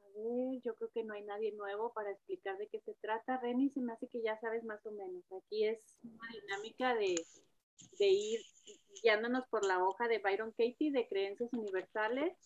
[0.00, 3.38] A ver, yo creo que no hay nadie nuevo para explicar de qué se trata.
[3.38, 5.24] Reni, se me hace que ya sabes más o menos.
[5.32, 7.14] Aquí es una dinámica de,
[7.98, 8.40] de ir
[9.02, 12.36] guiándonos por la hoja de Byron Katie de creencias universales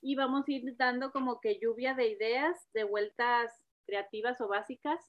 [0.00, 3.52] y vamos a ir dando como que lluvia de ideas, de vueltas
[3.86, 5.00] creativas o básicas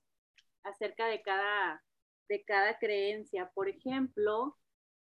[0.63, 1.83] acerca de cada,
[2.29, 3.51] de cada creencia.
[3.53, 4.57] Por ejemplo,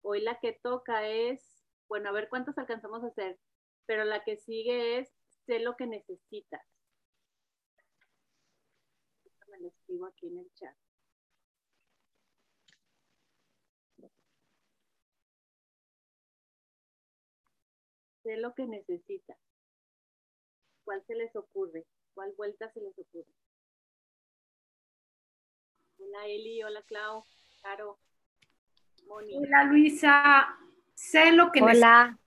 [0.02, 3.38] hoy la que toca es, bueno, a ver cuántos alcanzamos a hacer,
[3.86, 5.10] pero la que sigue es,
[5.48, 6.62] sé lo que necesitas.
[9.48, 10.76] Me lo escribo aquí en el chat.
[18.22, 19.38] Sé lo que necesitas.
[20.84, 21.86] ¿Cuál se les ocurre?
[22.12, 23.32] ¿Cuál vuelta se les ocurre?
[25.98, 27.24] Hola Eli, hola Clau,
[27.62, 27.98] Caro,
[29.06, 29.34] Moni.
[29.38, 30.58] Hola Luisa,
[30.94, 32.18] sé lo que Hola.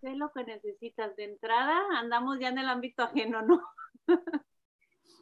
[0.00, 1.16] Sé lo que necesitas.
[1.16, 3.62] De entrada andamos ya en el ámbito ajeno, ¿no?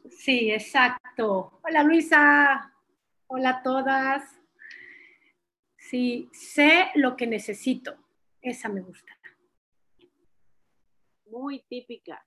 [0.09, 1.59] sí, exacto.
[1.63, 2.73] Hola Luisa,
[3.27, 4.39] hola a todas.
[5.77, 7.97] Sí, sé lo que necesito.
[8.41, 9.13] Esa me gusta.
[11.25, 12.25] Muy típica.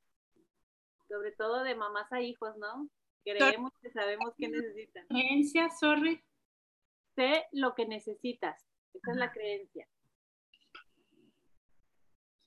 [1.08, 2.88] Sobre todo de mamás a hijos, ¿no?
[3.24, 5.06] Creemos que sabemos qué necesitan.
[5.06, 6.22] Creencia, sorry.
[7.14, 8.66] Sé lo que necesitas.
[8.94, 9.86] Esa es la creencia.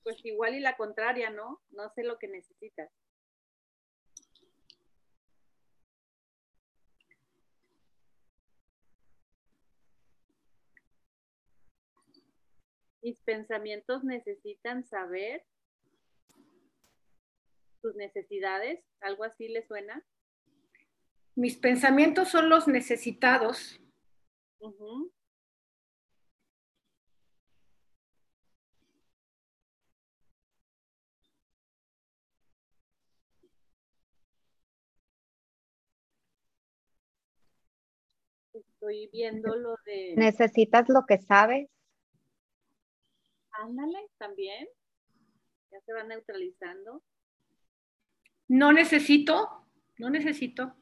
[0.03, 1.61] Pues igual y la contraria, ¿no?
[1.71, 2.91] No sé lo que necesitas.
[13.03, 15.45] mis pensamientos necesitan saber
[17.81, 20.03] sus necesidades, algo así le suena.
[21.35, 23.79] Mis pensamientos son los necesitados.
[38.83, 40.13] Estoy viendo lo de...
[40.17, 41.69] ¿Necesitas lo que sabes?
[43.51, 44.67] Ándale, también.
[45.71, 47.01] Ya se va neutralizando.
[48.49, 49.65] No necesito,
[49.99, 50.75] no necesito.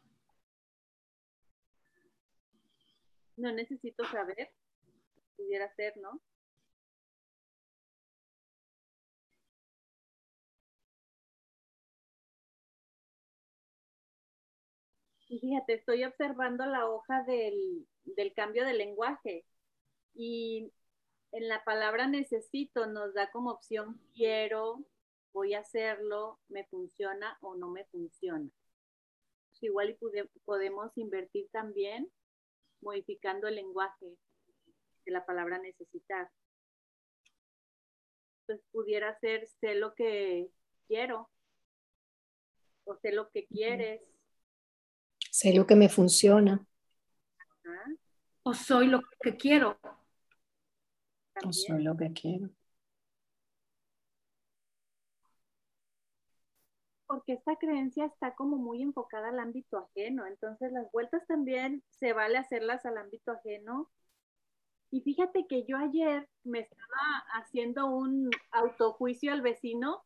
[3.37, 4.49] No necesito saber.
[5.37, 6.19] Pudiera ser, ¿no?
[15.29, 19.45] Y fíjate, estoy observando la hoja del, del cambio de lenguaje
[20.13, 20.71] y
[21.31, 24.83] en la palabra necesito nos da como opción quiero,
[25.33, 28.49] voy a hacerlo, me funciona o no me funciona.
[29.49, 32.11] Pues igual y podemos invertir también
[32.81, 34.17] modificando el lenguaje
[35.05, 36.29] de la palabra necesitar.
[38.41, 40.49] Entonces pudiera ser sé lo que
[40.87, 41.29] quiero
[42.83, 44.01] o sé lo que quieres.
[45.29, 46.65] Sé lo que me funciona.
[48.43, 49.79] O soy lo que quiero.
[51.45, 52.49] O soy lo que quiero.
[57.05, 62.13] Porque esta creencia está como muy enfocada al ámbito ajeno, entonces las vueltas también se
[62.13, 63.89] vale hacerlas al ámbito ajeno.
[64.91, 70.03] Y fíjate que yo ayer me estaba haciendo un autojuicio al vecino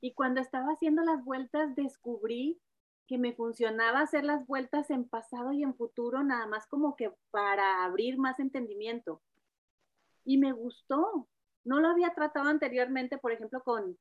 [0.00, 2.60] y cuando estaba haciendo las vueltas descubrí
[3.06, 7.12] que me funcionaba hacer las vueltas en pasado y en futuro, nada más como que
[7.30, 9.22] para abrir más entendimiento
[10.24, 11.28] y me gustó.
[11.64, 13.98] No lo había tratado anteriormente, por ejemplo, con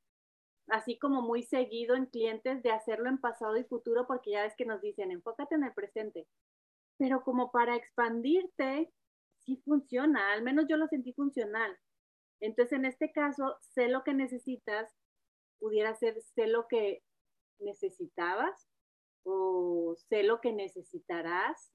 [0.67, 4.55] así como muy seguido en clientes de hacerlo en pasado y futuro, porque ya ves
[4.57, 6.27] que nos dicen, enfócate en el presente.
[6.97, 8.91] Pero como para expandirte,
[9.39, 11.77] sí funciona, al menos yo lo sentí funcional.
[12.39, 14.93] Entonces, en este caso, sé lo que necesitas,
[15.59, 17.03] pudiera ser sé lo que
[17.59, 18.67] necesitabas
[19.23, 21.71] o sé lo que necesitarás.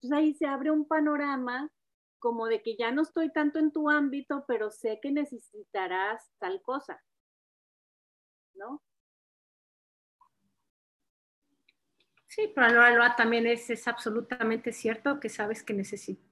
[0.00, 1.70] Entonces ahí se abre un panorama
[2.18, 6.62] como de que ya no estoy tanto en tu ámbito, pero sé que necesitarás tal
[6.62, 7.02] cosa,
[8.54, 8.80] ¿no?
[12.28, 15.74] Sí, pero lo, también es, es, absolutamente cierto que sabes que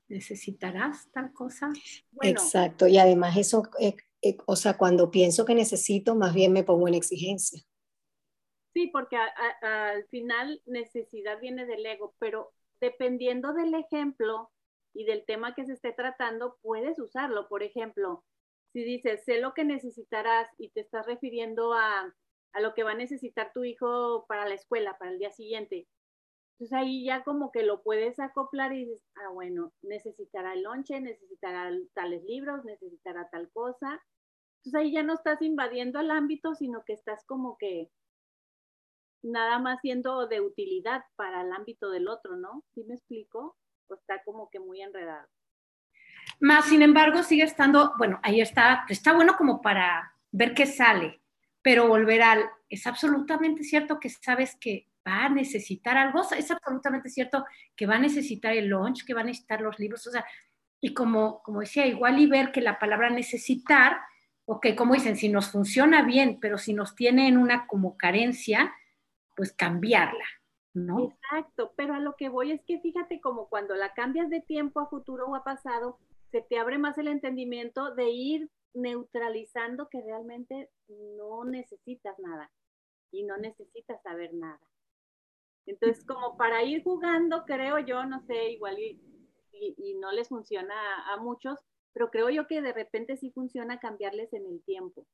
[0.09, 1.71] necesitarás tal cosa.
[2.23, 6.65] Exacto, y además eso, eh, eh, o sea, cuando pienso que necesito, más bien me
[6.65, 7.63] pongo en exigencia.
[8.75, 14.51] Sí, porque al final necesidad viene del ego, pero dependiendo del ejemplo,
[14.93, 17.49] y del tema que se esté tratando, puedes usarlo.
[17.49, 18.25] Por ejemplo,
[18.73, 22.13] si dices, sé lo que necesitarás y te estás refiriendo a,
[22.53, 25.87] a lo que va a necesitar tu hijo para la escuela, para el día siguiente,
[26.59, 31.01] Entonces ahí ya como que lo puedes acoplar y dices, ah, bueno, necesitará el lonche,
[31.01, 34.03] necesitará tales libros, necesitará tal cosa.
[34.65, 37.91] Entonces ahí ya no estás invadiendo el ámbito, sino que estás como que
[39.23, 42.65] nada más siendo de utilidad para el ámbito del otro, ¿no?
[42.75, 43.57] ¿Sí me explico?
[43.87, 45.29] Pues está como que muy enredado.
[46.41, 51.21] Más, sin embargo, sigue estando, bueno, ahí está, está bueno como para ver qué sale,
[51.63, 57.09] pero volver al, es absolutamente cierto que sabes que va a necesitar algo, es absolutamente
[57.09, 57.45] cierto
[57.75, 60.25] que va a necesitar el launch, que va a necesitar los libros, o sea,
[60.81, 63.99] y como, como decía, igual y ver que la palabra necesitar,
[64.47, 68.73] ok, como dicen, si nos funciona bien, pero si nos tiene en una como carencia,
[69.41, 70.27] pues cambiarla,
[70.75, 71.15] ¿no?
[71.15, 74.81] Exacto, pero a lo que voy es que fíjate como cuando la cambias de tiempo
[74.81, 75.99] a futuro o a pasado,
[76.31, 82.53] se te abre más el entendimiento de ir neutralizando que realmente no necesitas nada
[83.11, 84.61] y no necesitas saber nada.
[85.65, 89.01] Entonces, como para ir jugando, creo yo, no sé, igual y,
[89.53, 90.75] y, no les funciona
[91.15, 91.59] a, muchos,
[91.95, 95.07] pero creo yo que de repente sí funciona cambiarles en el tiempo.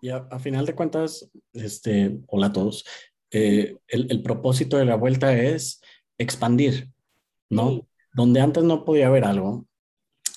[0.00, 2.84] Y a, final de cuentas, este, hola a todos,
[3.30, 5.80] eh, el, propósito de la vuelta es
[6.18, 6.92] expandir,
[7.50, 7.88] ¿no?
[8.14, 9.66] Donde antes no podía haber algo,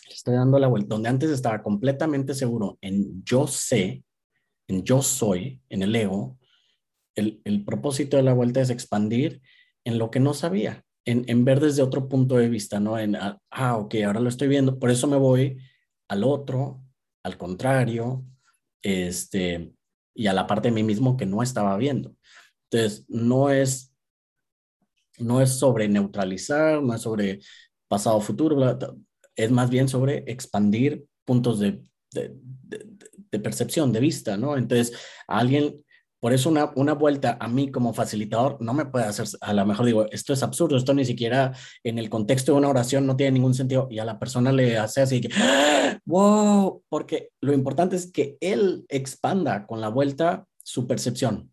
[0.09, 4.03] estoy dando la vuelta, donde antes estaba completamente seguro en yo sé,
[4.67, 6.37] en yo soy, en el ego,
[7.15, 9.41] el, el propósito de la vuelta es expandir
[9.83, 12.97] en lo que no sabía, en, en, ver desde otro punto de vista, ¿no?
[12.97, 15.57] En, ah, ah, ok, ahora lo estoy viendo, por eso me voy
[16.07, 16.81] al otro,
[17.23, 18.25] al contrario,
[18.81, 19.73] este,
[20.13, 22.15] y a la parte de mí mismo que no estaba viendo.
[22.69, 23.93] Entonces, no es,
[25.17, 27.39] no es sobre neutralizar, no es sobre
[27.87, 28.77] pasado, futuro,
[29.35, 31.81] es más bien sobre expandir puntos de,
[32.11, 34.57] de, percepción, de vista, ¿no?
[34.57, 34.97] Entonces,
[35.27, 35.83] alguien
[36.19, 39.65] por eso una, una, vuelta a mí como facilitador no me puede hacer, a lo
[39.65, 43.15] mejor digo, esto es absurdo, esto ni siquiera en el contexto de una oración no
[43.15, 45.29] tiene ningún sentido y a la persona le hace así que,
[46.05, 51.51] wow, porque lo importante es que él expanda con la vuelta su percepción,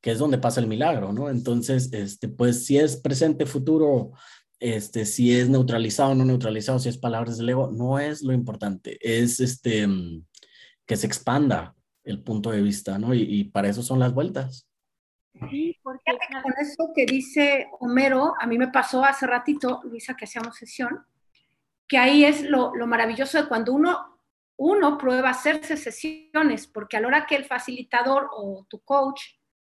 [0.00, 1.30] que es donde pasa el milagro, ¿no?
[1.30, 4.12] Entonces, este, pues si es presente, futuro,
[4.58, 8.32] este, si es neutralizado o no neutralizado, si es palabras del ego, no es lo
[8.32, 9.86] importante, es este,
[10.86, 11.76] que se expanda
[12.08, 13.12] el punto de vista, ¿no?
[13.14, 14.66] Y, para eso son las vueltas.
[15.50, 16.12] Sí, porque
[16.42, 21.04] con eso que dice Homero, a mí me pasó hace ratito, Luisa, que hacíamos sesión,
[21.86, 24.18] que ahí es lo, lo maravilloso de cuando uno,
[24.56, 29.20] uno prueba hacerse sesiones, porque a la hora que el facilitador o tu coach,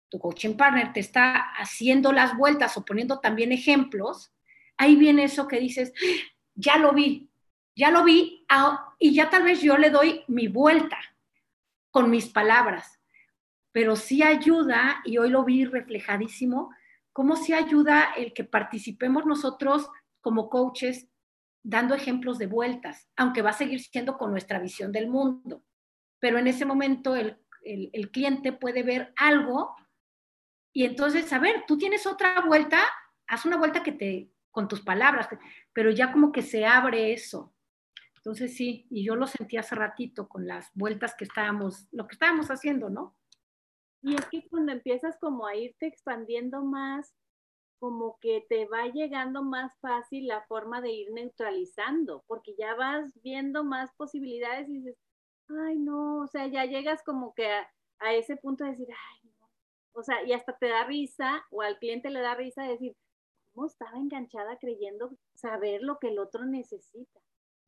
[0.08, 4.32] tu coaching partner te está haciendo las vueltas o poniendo también ejemplos,
[4.78, 5.93] ahí viene eso que dices,
[6.54, 7.31] ya lo vi,
[7.76, 10.98] ya lo vi, ah, y ya tal vez yo le doy mi vuelta
[11.90, 13.00] con mis palabras,
[13.72, 16.70] pero sí ayuda, y hoy lo vi reflejadísimo,
[17.12, 19.88] cómo sí ayuda el que participemos nosotros
[20.20, 21.08] como coaches
[21.62, 25.64] dando ejemplos de vueltas, aunque va a seguir siendo con nuestra visión del mundo.
[26.19, 29.75] Pero en ese momento el, el, cliente puede ver algo
[30.72, 32.81] y entonces, a ver, tú tienes otra vuelta,
[33.26, 35.28] haz una vuelta que te, con tus palabras,
[35.72, 37.52] pero ya como que se abre eso.
[38.22, 42.14] Entonces sí, y yo lo sentí hace ratito con las vueltas que estábamos, lo que
[42.14, 43.17] estábamos haciendo, ¿no?
[44.02, 47.14] Y es que cuando empiezas como a irte expandiendo más,
[47.79, 53.10] como que te va llegando más fácil la forma de ir neutralizando, porque ya vas
[53.22, 54.98] viendo más posibilidades y dices,
[55.48, 59.31] ay no, o sea, ya llegas como que a, a ese punto de decir, ay
[59.31, 59.48] no,
[59.93, 62.96] o sea, y hasta te da risa o al cliente le da risa de decir,
[63.55, 67.20] ¿cómo estaba enganchada creyendo saber lo que el otro necesita?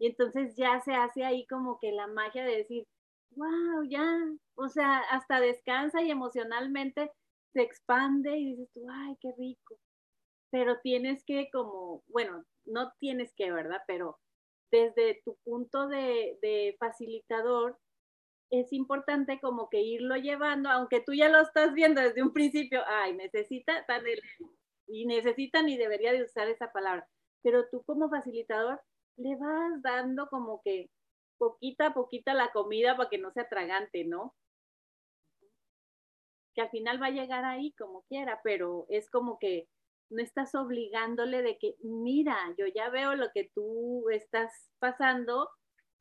[0.03, 2.89] Y entonces ya se hace ahí como que la magia de decir,
[3.37, 4.05] wow, ya,
[4.57, 7.13] o sea, hasta descansa y emocionalmente
[7.53, 9.79] se expande y dices ay, qué rico.
[10.51, 13.79] Pero tienes que como, bueno, no tienes que, ¿verdad?
[13.87, 14.19] Pero
[14.73, 17.79] desde tu punto de, facilitador,
[18.51, 22.83] es importante como que irlo llevando, aunque tú ya lo estás viendo desde un principio,
[22.89, 23.87] ay, necesita,
[24.89, 27.07] y necesitan y debería de usar esa palabra,
[27.45, 28.81] pero tú como facilitador
[29.17, 30.91] le vas dando como que
[31.39, 34.35] poquita a poquita la comida para que no sea tragante, ¿no?
[36.55, 39.69] Que al final va a llegar ahí como quiera, pero es como que
[40.11, 45.49] no estás obligándole de que, mira, yo ya veo lo que tú estás pasando,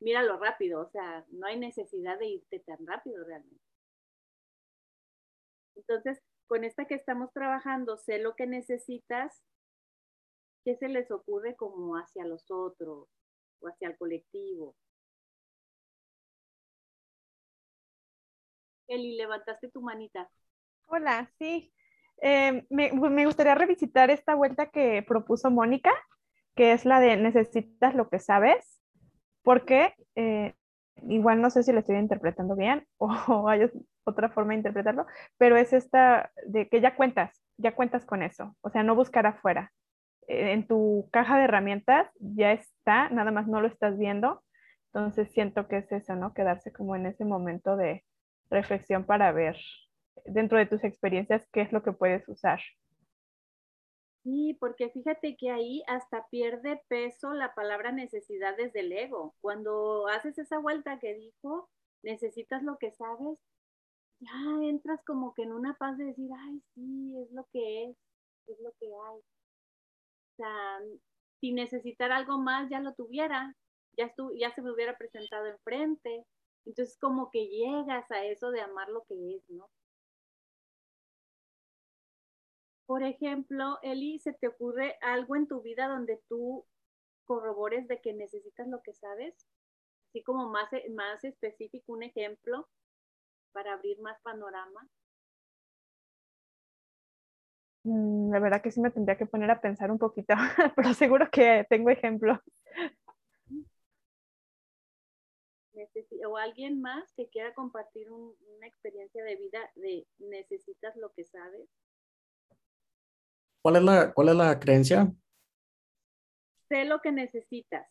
[0.00, 3.64] míralo rápido, o sea, no hay necesidad de irte tan rápido realmente.
[5.74, 9.42] Entonces, con esta que estamos trabajando, sé lo que necesitas,
[10.64, 13.08] ¿Qué se les ocurre como hacia los otros
[13.60, 14.76] o hacia el colectivo?
[18.86, 20.30] Eli, levantaste tu manita.
[20.86, 21.72] Hola, sí.
[22.20, 25.92] eh, me, me, gustaría revisitar esta vuelta que propuso Mónica,
[26.54, 28.82] que es la de necesitas lo que sabes,
[29.42, 30.54] porque eh,
[31.08, 33.70] igual no sé si lo estoy interpretando bien o, hay
[34.04, 35.06] otra forma de interpretarlo,
[35.38, 39.26] pero es esta de que ya cuentas, ya cuentas con eso, o sea, no buscar
[39.26, 39.72] afuera.
[40.32, 44.42] En tu caja de herramientas ya está, nada más no lo estás viendo,
[44.86, 46.32] entonces siento que es eso, ¿no?
[46.32, 48.04] Quedarse como en ese momento de
[48.50, 49.56] reflexión para ver
[50.24, 52.60] dentro de tus experiencias qué es lo que puedes usar.
[54.22, 59.34] Sí, porque fíjate que ahí hasta pierde peso la palabra necesidad desde el ego.
[59.40, 61.68] Cuando haces esa vuelta que dijo,
[62.02, 63.38] necesitas lo que sabes,
[64.20, 67.96] ya entras como que en una paz de decir, ay, sí, es lo que es,
[68.46, 69.20] es lo que hay.
[70.32, 70.80] O sea,
[71.40, 73.54] si necesitar algo más, ya lo tuviera,
[73.96, 76.24] ya, ya se me hubiera presentado enfrente.
[76.64, 79.68] Entonces, como que llegas a eso de amar lo que es, ¿no?
[82.86, 86.66] Por ejemplo, Eli, ¿se te ocurre algo en tu vida donde tú
[87.24, 89.34] corrobores de que necesitas lo que sabes?
[90.08, 92.68] Así como más, más específico, un ejemplo
[93.52, 94.88] para abrir más panorama.
[97.84, 100.34] Mm, la verdad que sí me tendría que poner a pensar un poquito,
[100.76, 102.38] pero seguro que tengo ejemplos.
[106.26, 111.68] o alguien más que quiera compartir una experiencia de vida de necesitas lo que sabes.
[113.62, 115.12] ¿Cuál es la, cuál es la creencia?
[116.68, 117.86] Sé lo que necesitas.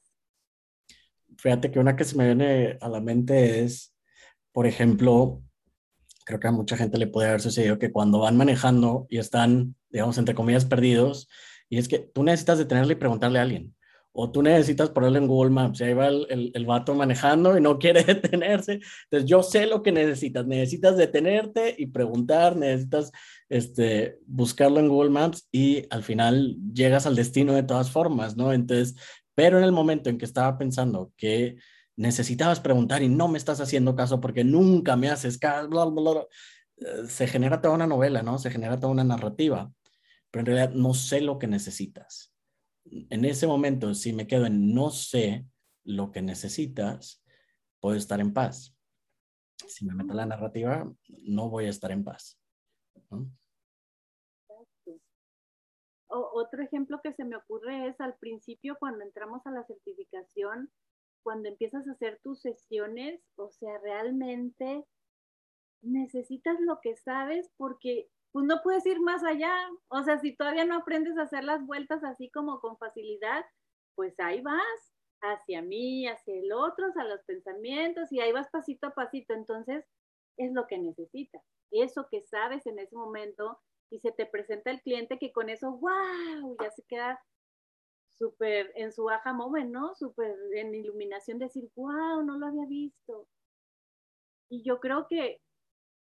[1.38, 3.96] Fíjate que una que se me viene a la mente es,
[4.52, 5.42] por ejemplo,
[6.26, 9.76] creo que a mucha gente le puede haber sucedido que cuando van manejando y están,
[9.92, 11.30] digamos, entre comillas, perdidos,
[11.70, 13.74] y es que tú necesitas detenerle y preguntarle a alguien
[14.14, 17.58] o tú necesitas ponerlo en Google Maps, y ahí va el, el, el, vato manejando
[17.58, 18.80] y no quiere detenerse.
[19.04, 23.12] Entonces yo sé lo que necesitas, necesitas detenerte y preguntar, necesitas
[23.50, 28.54] este, buscarlo en Google Maps y al final llegas al destino de todas formas, ¿no?
[28.54, 28.96] Entonces,
[29.34, 31.56] pero en el momento en que estaba pensando que
[31.96, 36.12] necesitabas preguntar y no me estás haciendo caso porque nunca me haces caso, bla, bla,
[36.12, 36.26] bla,
[36.78, 38.38] eh, se genera toda una novela, ¿no?
[38.40, 39.72] Se genera toda una narrativa,
[40.32, 42.32] pero en realidad no sé lo que necesitas
[42.86, 45.46] en ese momento, si me quedo en no sé
[45.84, 47.24] lo que necesitas,
[47.80, 48.76] puedo estar en paz.
[49.68, 50.92] Si me meto en la narrativa,
[51.24, 52.38] no voy a estar en paz.
[56.08, 60.72] otro ejemplo que se me ocurre es al principio cuando entramos a la certificación,
[61.24, 64.84] cuando empiezas a hacer tus sesiones, o sea, realmente
[65.82, 69.54] necesitas lo que sabes porque pues no puedes ir más allá.
[69.90, 73.46] O sea, si todavía no aprendes a hacer las vueltas así como con facilidad,
[73.96, 78.88] pues ahí vas, hacia mí, hacia el otro, a los pensamientos, y ahí vas pasito
[78.88, 79.34] a pasito.
[79.34, 79.86] Entonces,
[80.38, 81.44] es lo que necesitas.
[81.72, 83.60] Eso que sabes en ese momento
[83.90, 87.20] y se te presenta el cliente que con eso, wow, ya se queda
[88.18, 89.96] súper en su baja moment, ¿no?
[89.96, 93.28] Súper en iluminación, decir, wow, no lo había visto.
[94.50, 95.42] Y yo creo que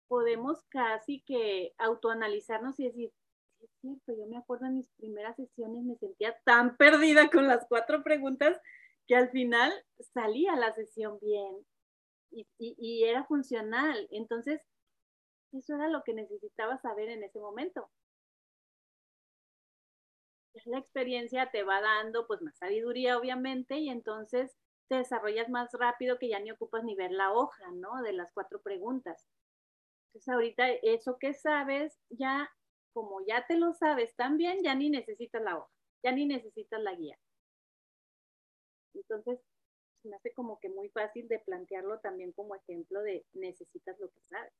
[0.09, 3.13] podemos casi que autoanalizarnos y decir,
[3.61, 7.67] es cierto, yo me acuerdo en mis primeras sesiones me sentía tan perdida con las
[7.69, 8.61] cuatro preguntas
[9.07, 9.73] que al final
[10.15, 11.67] salía la sesión bien
[12.31, 14.09] y, y era funcional.
[14.11, 14.61] Entonces,
[15.53, 17.91] eso era lo que necesitaba saber en ese momento.
[20.65, 24.57] La experiencia te va dando pues más sabiduría, obviamente, y entonces
[24.89, 28.03] te desarrollas más rápido que ya ni ocupas ni ver la hoja, ¿no?
[28.03, 29.29] De las cuatro preguntas.
[30.17, 32.51] Entonces ahorita eso que sabes, ya
[32.95, 35.71] como ya te lo sabes también, ya ni necesitas la hoja,
[36.03, 37.19] ya ni necesitas la guía.
[38.95, 39.39] Entonces,
[40.05, 44.23] me hace como que muy fácil de plantearlo también como ejemplo de necesitas lo que
[44.23, 44.53] sabes.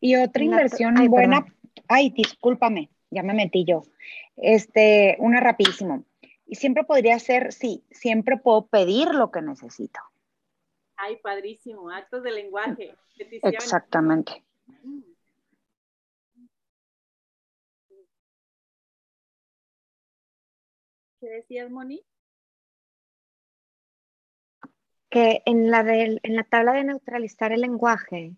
[0.00, 1.44] Y otra inversión buena,
[1.88, 3.82] ay, discúlpame, ya me metí yo.
[4.36, 6.04] Este, una rapidísimo.
[6.46, 9.98] Y siempre podría ser, sí, siempre puedo pedir lo que necesito.
[11.00, 12.96] Ay, padrísimo, actos de lenguaje.
[13.42, 14.44] Exactamente.
[21.20, 22.04] ¿Qué decías, Moni?
[25.08, 28.36] Que en la, en la tabla de neutralizar el lenguaje,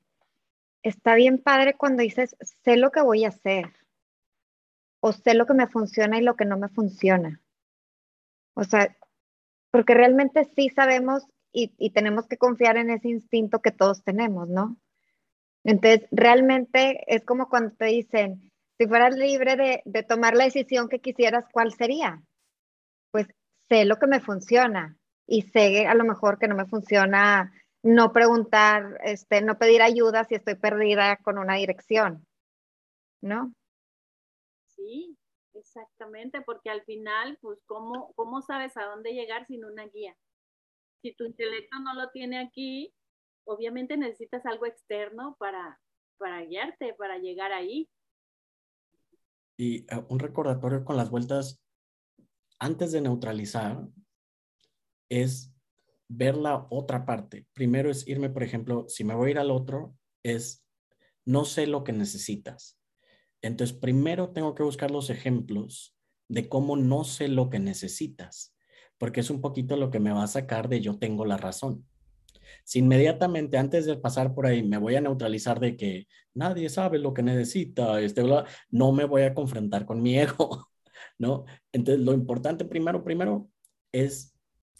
[0.83, 3.75] está bien padre cuando dices, sé lo que voy a hacer,
[5.01, 7.41] o sé lo que me funciona y lo que no me funciona.
[8.55, 8.95] O sea,
[9.71, 14.77] porque realmente sí sabemos y, tenemos que confiar en ese instinto que todos tenemos, ¿no?
[15.65, 20.89] Entonces, realmente es como cuando te dicen, si fueras libre de, de, tomar la decisión
[20.89, 22.23] que quisieras, ¿cuál sería?
[23.11, 23.27] Pues
[23.69, 27.53] sé lo que me funciona y sé a lo mejor que no me funciona
[27.83, 32.27] no preguntar, este, no pedir ayuda si estoy perdida con una dirección.
[33.21, 33.53] ¿no?
[34.67, 35.17] Sí,
[35.55, 40.17] exactamente, porque al final, pues, ¿cómo, ¿cómo sabes a dónde llegar sin una guía?
[41.03, 42.95] Si tu intelecto no lo tiene aquí,
[43.45, 45.81] obviamente necesitas algo externo para,
[46.19, 47.89] para guiarte, para llegar ahí.
[49.57, 51.63] Y uh, un recordatorio con las vueltas
[52.59, 53.87] antes de neutralizar
[55.09, 55.53] es
[56.09, 57.47] ver la otra parte.
[57.53, 60.65] Primero es irme, por ejemplo, si me voy a ir al otro, es
[61.25, 62.79] no sé lo que necesitas.
[63.43, 65.97] Entonces, primero tengo que buscar los ejemplos
[66.29, 68.55] de cómo no sé lo que necesitas,
[69.01, 71.87] porque es un poquito lo que me va a sacar de yo tengo la razón.
[72.65, 76.99] Si inmediatamente antes de pasar por ahí me voy a neutralizar de que nadie sabe
[76.99, 78.23] lo que necesita, este,
[78.71, 80.69] no me voy a confrontar con mi ego,
[81.19, 81.47] ¿no?
[81.73, 83.49] Entonces, lo importante primero, primero
[83.91, 84.37] es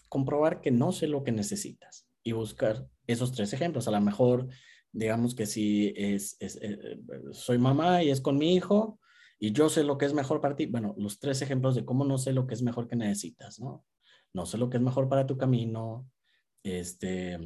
[0.07, 3.87] comprobar que no sé lo que necesitas y buscar esos tres ejemplos.
[3.87, 4.49] A lo mejor
[4.91, 6.99] digamos que si es, eh,
[7.31, 8.99] soy mamá y es con mi hijo
[9.39, 12.05] y yo sé lo que es mejor para ti, bueno, los tres ejemplos de cómo
[12.05, 13.83] no sé lo que es mejor que necesitas, ¿no?
[14.33, 16.09] No sé lo que es mejor para tu camino,
[16.63, 17.39] este,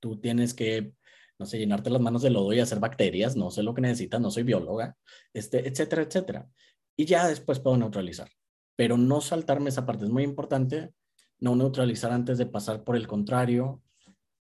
[0.00, 0.94] tú tienes que,
[1.38, 4.20] no sé, llenarte las manos de lodo y hacer bacterias, no sé lo que necesitas,
[4.20, 4.96] no soy bióloga,
[5.32, 6.48] este, etcétera, etcétera.
[6.96, 8.28] Y ya después puedo neutralizar,
[8.76, 10.92] pero no saltarme esa parte, es muy importante
[11.40, 13.82] no neutralizar antes de pasar por el contrario,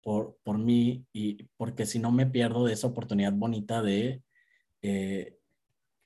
[0.03, 4.23] por, por mí y porque si no me pierdo de esa oportunidad bonita de
[4.83, 5.39] eh,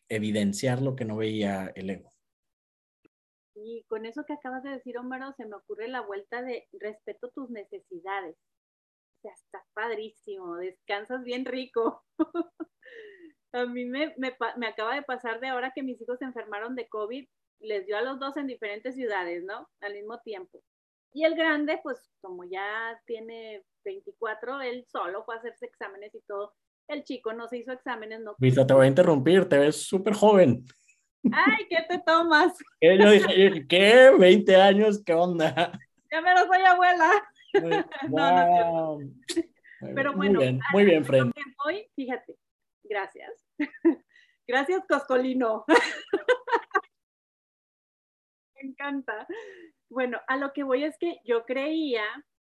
[0.08, 2.10] evidenciar lo que no veía el ego.
[3.56, 7.30] Y con eso que acabas de decir, Homero, se me ocurre la vuelta de respeto
[7.34, 8.36] tus necesidades.
[8.36, 12.04] O sea, está padrísimo, descansas bien rico.
[13.52, 16.74] a mí me, me, me, acaba de pasar de ahora que mis hijos se enfermaron
[16.74, 17.26] de COVID,
[17.60, 19.68] les dio a los dos en diferentes ciudades, ¿no?
[19.80, 20.62] Al mismo tiempo.
[21.14, 26.20] Y el grande, pues como ya tiene 24, él solo fue a hacerse exámenes y
[26.26, 26.52] todo.
[26.88, 28.34] El chico no se hizo exámenes, no.
[28.38, 30.66] Vista, te voy a interrumpir, te ves súper joven.
[31.32, 32.52] Ay, ¿qué te tomas?
[32.80, 34.10] Yo dije, ¿qué?
[34.10, 35.02] ¿20 años?
[35.04, 35.72] ¿Qué onda?
[36.10, 37.10] Ya me lo soy abuela.
[38.10, 38.98] no, no,
[39.94, 41.24] Pero bueno, muy bien, muy bien, Fred.
[41.64, 42.36] Hoy, fíjate,
[42.84, 43.32] gracias.
[44.48, 45.64] Gracias, Coscolino.
[48.54, 49.26] me encanta.
[49.88, 52.04] Bueno, a lo que voy es que yo creía,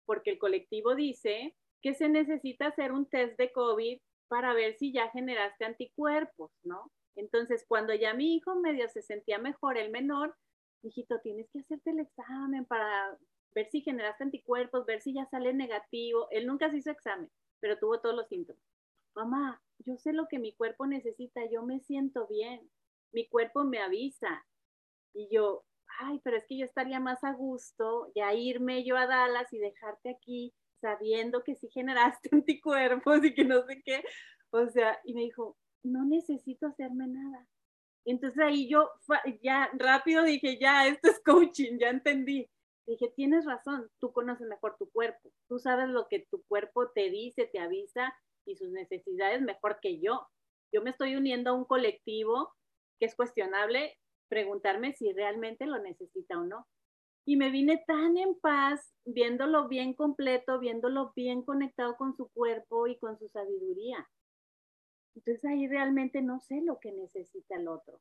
[0.04, 4.92] porque el colectivo dice que se necesita hacer un test de COVID para ver si
[4.92, 6.92] ya generaste anticuerpos, ¿no?
[7.16, 10.36] Entonces, cuando ya mi hijo medio se sentía mejor, el menor,
[10.82, 13.18] hijito, tienes que hacerte el examen para
[13.54, 16.28] ver si generaste anticuerpos, ver si ya sale negativo.
[16.30, 18.62] Él nunca se hizo examen, pero tuvo todos los síntomas.
[19.14, 22.70] Mamá, yo sé lo que mi cuerpo necesita, yo me siento bien,
[23.12, 24.46] mi cuerpo me avisa.
[25.14, 25.64] Y yo,
[26.00, 29.58] ay, pero es que yo estaría más a gusto ya irme yo a Dallas y
[29.58, 34.04] dejarte aquí sabiendo que sí generaste anticuerpos y que no sé qué.
[34.50, 35.56] O sea, y me dijo,
[35.88, 37.46] no necesito hacerme nada.
[38.04, 38.88] Entonces ahí yo
[39.42, 42.48] ya rápido dije, ya, esto es coaching, ya entendí.
[42.86, 47.10] Dije, tienes razón, tú conoces mejor tu cuerpo, tú sabes lo que tu cuerpo te
[47.10, 48.14] dice, te avisa
[48.46, 50.26] y sus necesidades mejor que yo.
[50.72, 52.54] Yo me estoy uniendo a un colectivo
[52.98, 53.98] que es cuestionable
[54.28, 56.66] preguntarme si realmente lo necesita o no.
[57.26, 62.86] Y me vine tan en paz viéndolo bien completo, viéndolo bien conectado con su cuerpo
[62.86, 64.08] y con su sabiduría.
[65.18, 68.00] Entonces ahí realmente no sé lo que necesita el otro.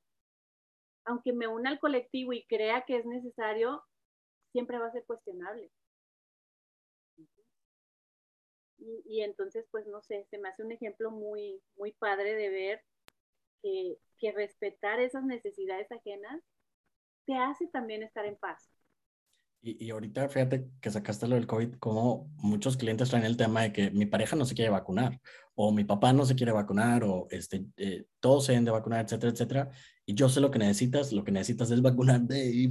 [1.06, 3.84] Aunque me una al colectivo y crea que es necesario,
[4.52, 5.72] siempre va a ser cuestionable.
[8.78, 12.84] Y, entonces, pues no sé, se me hace un ejemplo muy, muy padre de ver
[13.64, 16.44] que, que respetar esas necesidades ajenas
[17.26, 18.70] te hace también estar en paz.
[19.62, 23.64] Y, y, ahorita fíjate que sacaste lo del COVID, como muchos clientes traen el tema
[23.64, 25.20] de que mi pareja no se quiere vacunar,
[25.56, 29.04] o mi papá no se quiere vacunar, o este, eh, todos se deben de vacunar,
[29.04, 29.72] etcétera, etcétera.
[30.06, 32.68] Y yo sé lo que necesitas, lo que necesitas es vacunarte y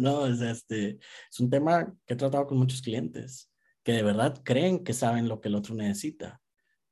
[0.00, 0.98] no, es, este,
[1.30, 3.50] es un tema que he tratado con muchos clientes,
[3.82, 6.40] que de verdad creen que saben lo que el otro necesita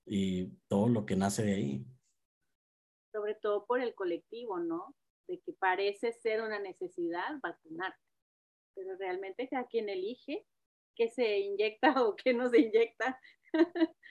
[0.06, 1.86] y todo lo que nace de ahí
[3.18, 4.94] sobre todo por el colectivo, ¿no?
[5.26, 7.94] De que parece ser una necesidad vacunar,
[8.78, 10.46] pero realmente a quien elige
[10.94, 13.18] qué se inyecta o qué no se inyecta.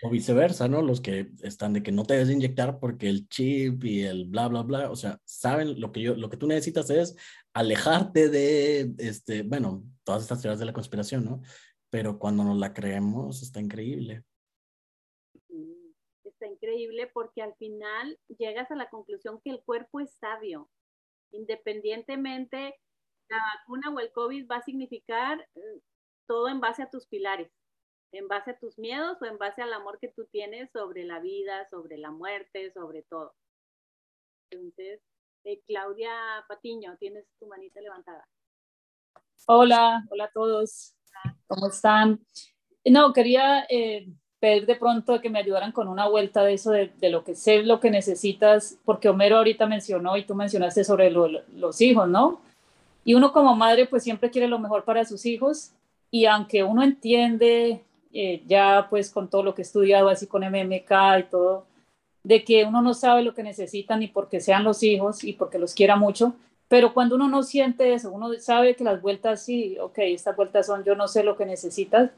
[0.01, 0.81] O viceversa, ¿no?
[0.81, 4.47] Los que están de que no te debes inyectar porque el chip y el bla,
[4.47, 7.15] bla, bla, o sea, saben lo que yo, lo que tú necesitas es
[7.53, 11.41] alejarte de, este, bueno, todas estas teorías de la conspiración, ¿no?
[11.89, 14.23] Pero cuando nos la creemos, está increíble
[16.45, 20.69] increíble porque al final llegas a la conclusión que el cuerpo es sabio.
[21.31, 22.75] Independientemente,
[23.29, 25.81] la vacuna o el COVID va a significar eh,
[26.27, 27.51] todo en base a tus pilares,
[28.11, 31.19] en base a tus miedos o en base al amor que tú tienes sobre la
[31.19, 33.33] vida, sobre la muerte, sobre todo.
[34.51, 35.01] Entonces,
[35.43, 36.11] eh, Claudia
[36.47, 38.27] Patiño, tienes tu manita levantada.
[39.45, 40.95] Hola, hola a todos.
[41.47, 42.19] ¿Cómo están?
[42.85, 44.07] No, quería eh,
[44.39, 47.63] pedir de pronto que me ayudaran con una vuelta de eso, de, lo que sé,
[47.63, 52.41] lo que necesitas, porque Homero ahorita mencionó y tú mencionaste sobre los hijos, ¿no?
[53.07, 55.71] Y uno como madre pues siempre quiere lo mejor para sus hijos.
[56.11, 60.41] Y aunque uno entiende eh, ya pues con todo lo que he estudiado así con
[60.41, 61.65] MMK y todo,
[62.23, 65.57] de que uno no sabe lo que necesitan ni porque sean los hijos y porque
[65.57, 66.33] los quiera mucho,
[66.67, 70.65] pero cuando uno no siente eso, uno sabe que las vueltas sí, ok, estas vueltas
[70.65, 72.11] son yo no sé lo que necesitas,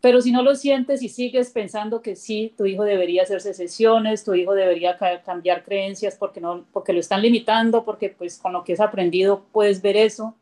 [0.00, 4.24] pero si no lo sientes y sigues pensando que sí, tu hijo debería hacerse sesiones,
[4.24, 8.64] tu hijo debería cambiar creencias porque, no, porque lo están limitando, porque pues con lo
[8.64, 10.34] que has aprendido puedes ver eso,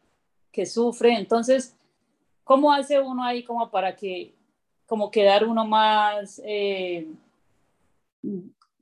[0.52, 1.14] que sufre.
[1.14, 1.76] Entonces,
[2.44, 4.32] ¿cómo hace uno ahí como para que,
[4.86, 7.08] como quedar uno más eh,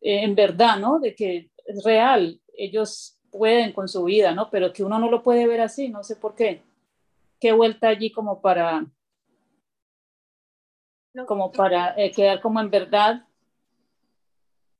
[0.02, 0.98] en verdad, ¿no?
[0.98, 4.50] De que es real, ellos pueden con su vida, ¿no?
[4.50, 6.62] Pero que uno no lo puede ver así, no sé por qué.
[7.40, 8.86] ¿Qué vuelta allí como para
[11.24, 13.26] como para eh, quedar como en verdad.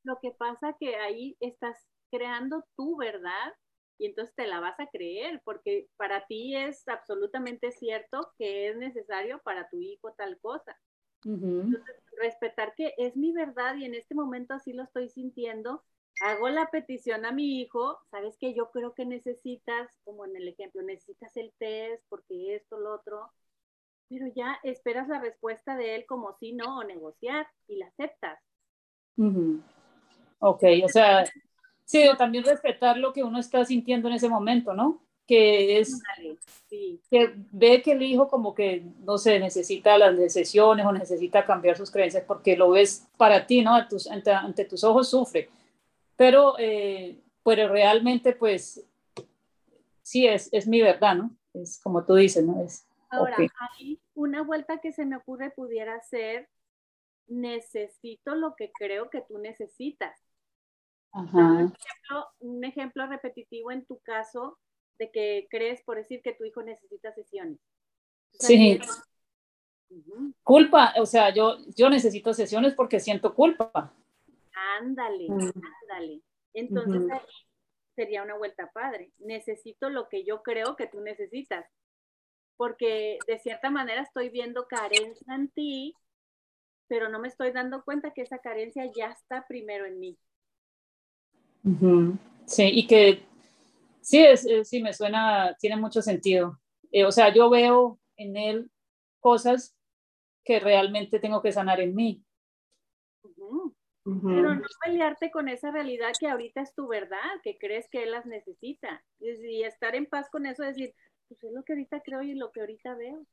[0.03, 3.55] Lo que pasa que ahí estás creando tu verdad
[3.99, 8.77] y entonces te la vas a creer porque para ti es absolutamente cierto que es
[8.77, 10.77] necesario para tu hijo tal cosa.
[11.25, 15.83] Entonces, respetar que es mi verdad y en este momento así lo estoy sintiendo,
[16.21, 20.47] hago la petición a mi hijo, sabes que yo creo que necesitas, como en el
[20.47, 23.33] ejemplo, necesitas el test porque esto, lo otro,
[24.09, 28.39] pero ya esperas la respuesta de él como sí, no, o negociar y la aceptas.
[30.39, 31.25] Ok, o sea,
[31.85, 35.03] sí, también respetar lo que uno está sintiendo en ese momento, ¿no?
[35.27, 36.01] Que es
[37.11, 41.77] que ve que el hijo como que, no sé, necesita las decisiones o necesita cambiar
[41.77, 43.75] sus creencias porque lo ves para ti, ¿no?
[43.75, 45.49] ante, tus ojos sufre.
[46.17, 48.85] Pero, eh, pero realmente, pues,
[50.03, 51.31] sí, es, es mi verdad, ¿no?
[51.55, 52.63] Es como tú dices, ¿no?
[52.63, 53.37] Es, Ahora,
[53.79, 56.49] hay una vuelta que se me ocurre pudiera ser,
[57.27, 60.19] necesito lo que creo que tú necesitas.
[62.41, 64.59] Un, ejemplo, repetitivo en tu caso
[64.99, 67.59] de que crees por decir que tu hijo necesita sesiones.
[68.33, 68.81] sí.
[70.43, 73.95] Culpa, o sea, yo, yo necesito sesiones porque siento culpa.
[74.81, 75.53] Ándale, mm.
[75.83, 76.23] ándale.
[76.53, 77.21] Entonces ahí
[77.95, 79.13] sería una vuelta padre.
[79.19, 81.67] Necesito lo que yo creo que tú necesitas
[82.57, 85.95] porque de cierta manera estoy viendo carencia en ti,
[86.89, 90.19] pero no me estoy dando cuenta que esa carencia ya está primero en mí.
[92.47, 93.23] Sí, y que
[94.01, 96.61] sí, es, sí, me suena, tiene mucho sentido.
[96.93, 98.71] Eh, o sea, yo veo en él
[99.21, 99.77] cosas
[100.45, 102.23] que realmente tengo que sanar en mí.
[104.05, 108.13] Pero no pelearte con esa realidad que ahorita es tu verdad, que crees que él
[108.13, 109.05] las necesita.
[109.19, 110.95] Y estar en paz con eso, decir,
[111.29, 113.27] pues es lo que ahorita creo y lo que ahorita veo.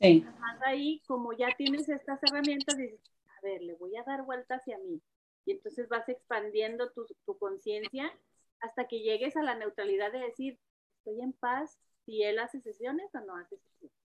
[0.00, 0.24] Sí.
[0.26, 4.56] Además ahí, como ya tienes estas herramientas, dices, a ver, le voy a dar vuelta
[4.56, 5.00] hacia mí.
[5.44, 8.12] Y entonces vas expandiendo tu, tu conciencia
[8.60, 10.58] hasta que llegues a la neutralidad de decir,
[10.98, 13.96] estoy en paz si él hace sesiones o no hace sesiones.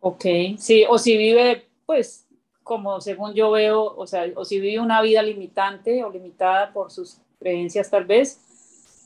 [0.00, 0.24] Ok,
[0.58, 2.28] sí, o si vive, pues,
[2.62, 6.92] como según yo veo, o sea, o si vive una vida limitante o limitada por
[6.92, 8.47] sus creencias tal vez,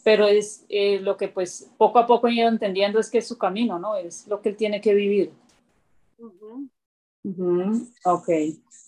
[0.03, 3.29] pero es eh, lo que pues poco a poco he ido entendiendo es que es
[3.29, 3.97] su camino, ¿no?
[3.97, 5.33] Es lo que él tiene que vivir.
[8.05, 8.29] Ok,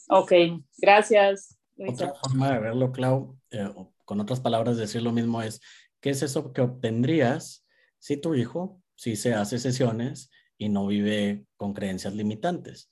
[0.09, 0.33] ok,
[0.79, 1.57] gracias.
[1.77, 3.73] Otra forma de verlo, Clau, eh,
[4.05, 5.61] con otras palabras, decir lo mismo es,
[6.01, 7.67] ¿qué es eso que obtendrías
[7.99, 12.91] si tu hijo, si se hace sesiones y no vive con creencias limitantes?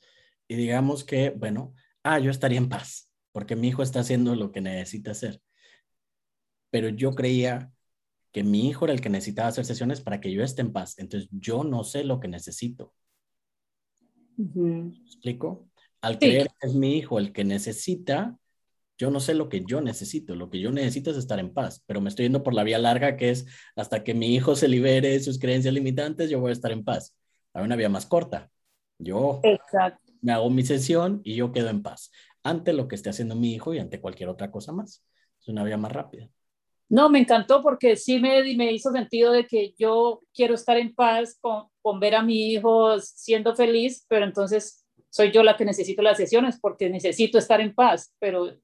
[0.48, 4.52] Y digamos que, bueno, ah, yo estaría en paz, porque mi hijo está haciendo lo
[4.52, 5.40] que necesita hacer.
[6.70, 7.72] Pero yo creía
[8.33, 10.99] que mi hijo era el que necesitaba hacer sesiones para que yo esté en paz.
[10.99, 12.95] Entonces yo no sé lo que necesito.
[15.05, 15.68] explico?
[16.01, 18.37] Al creer que es mi hijo el que necesita,
[18.99, 20.35] yo no sé lo que yo necesito.
[20.35, 22.79] Lo que yo necesito es estar en paz, pero me estoy yendo por la vía
[22.79, 26.51] larga que es hasta que mi hijo se libere de sus creencias limitantes, yo voy
[26.51, 27.14] a estar en paz.
[27.53, 28.51] Hay una vía más corta.
[28.99, 29.40] Yo
[30.23, 32.11] me hago mi sesión y yo quedo en paz
[32.42, 35.05] ante lo que esté haciendo mi hijo y ante cualquier otra cosa más.
[35.40, 36.29] Es una vía más rápida.
[36.92, 40.94] No, me encantó porque sí me, me hizo sentido de que yo quiero estar en
[40.94, 45.64] paz con, con, ver a mi hijo siendo feliz, pero entonces soy yo la que
[45.64, 48.59] necesito las sesiones porque necesito estar en paz, pero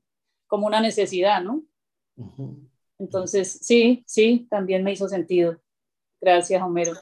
[0.46, 1.64] como una necesidad, ¿no?
[2.98, 5.58] Entonces, sí, sí, también me hizo sentido.
[6.20, 6.92] Gracias, Homero.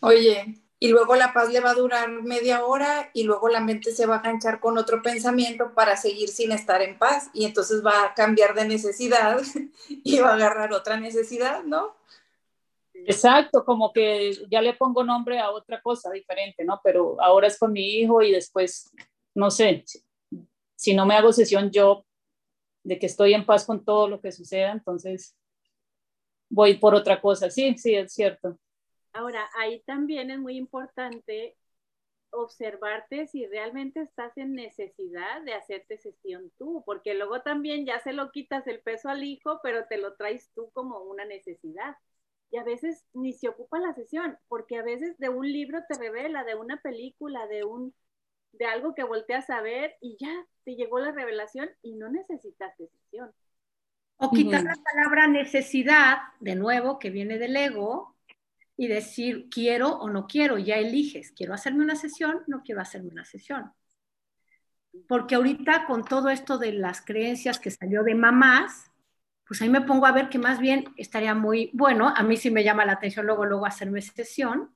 [0.00, 3.90] Oye, y luego la paz le va a durar media hora y luego la mente
[3.90, 7.84] se va a enganchar con otro pensamiento para seguir sin estar en paz y entonces
[7.84, 9.40] va a cambiar de necesidad
[9.88, 11.96] y va a agarrar otra necesidad, ¿no?
[13.06, 16.80] Exacto, como que ya le pongo nombre a otra cosa diferente, ¿no?
[16.82, 18.92] Pero ahora es con mi hijo y después,
[19.34, 19.84] no sé,
[20.76, 22.04] si no me hago sesión yo
[22.84, 25.36] de que estoy en paz con todo lo que suceda, entonces
[26.48, 27.50] voy por otra cosa.
[27.50, 28.58] Sí, sí, es cierto.
[29.12, 31.56] Ahora, ahí también es muy importante
[32.30, 38.12] observarte si realmente estás en necesidad de hacerte sesión tú, porque luego también ya se
[38.12, 41.96] lo quitas el peso al hijo, pero te lo traes tú como una necesidad.
[42.50, 45.98] Y a veces ni se ocupa la sesión, porque a veces de un libro te
[45.98, 47.94] revela, de una película, de un
[48.52, 50.32] de algo que volteas a ver y ya
[50.64, 53.32] te llegó la revelación y no necesitas sesión.
[54.16, 58.16] O quitar la palabra necesidad, de nuevo, que viene del ego,
[58.78, 63.10] y decir quiero o no quiero, ya eliges, quiero hacerme una sesión, no quiero hacerme
[63.10, 63.72] una sesión.
[65.08, 68.92] Porque ahorita con todo esto de las creencias que salió de mamás,
[69.44, 72.52] pues ahí me pongo a ver que más bien estaría muy bueno, a mí sí
[72.52, 74.72] me llama la atención luego, luego hacerme sesión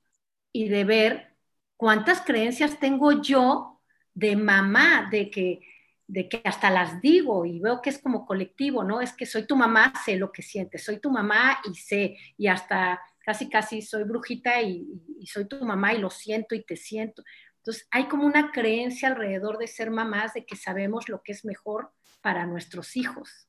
[0.51, 1.37] y de ver
[1.77, 3.81] cuántas creencias tengo yo
[4.13, 5.61] de mamá, de que,
[6.07, 8.99] de que hasta las digo y veo que es como colectivo, ¿no?
[8.99, 12.47] Es que soy tu mamá, sé lo que sientes, soy tu mamá y sé, y
[12.47, 14.85] hasta casi, casi soy brujita y,
[15.25, 17.23] soy tu mamá y lo siento y te siento.
[17.57, 21.45] Entonces, hay como una creencia alrededor de ser mamás de que sabemos lo que es
[21.45, 23.47] mejor para nuestros hijos.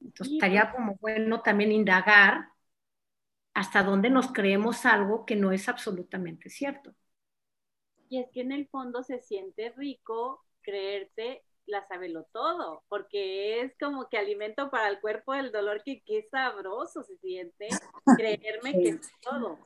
[0.00, 2.48] Entonces, estaría como bueno también indagar
[3.54, 6.92] hasta dónde nos creemos algo que no es absolutamente cierto.
[8.08, 13.72] Y es que en el fondo se siente rico creerte la sabelo todo, porque es
[13.78, 17.68] como que alimento para el cuerpo del dolor que qué sabroso se siente
[18.18, 19.58] creerme que es todo.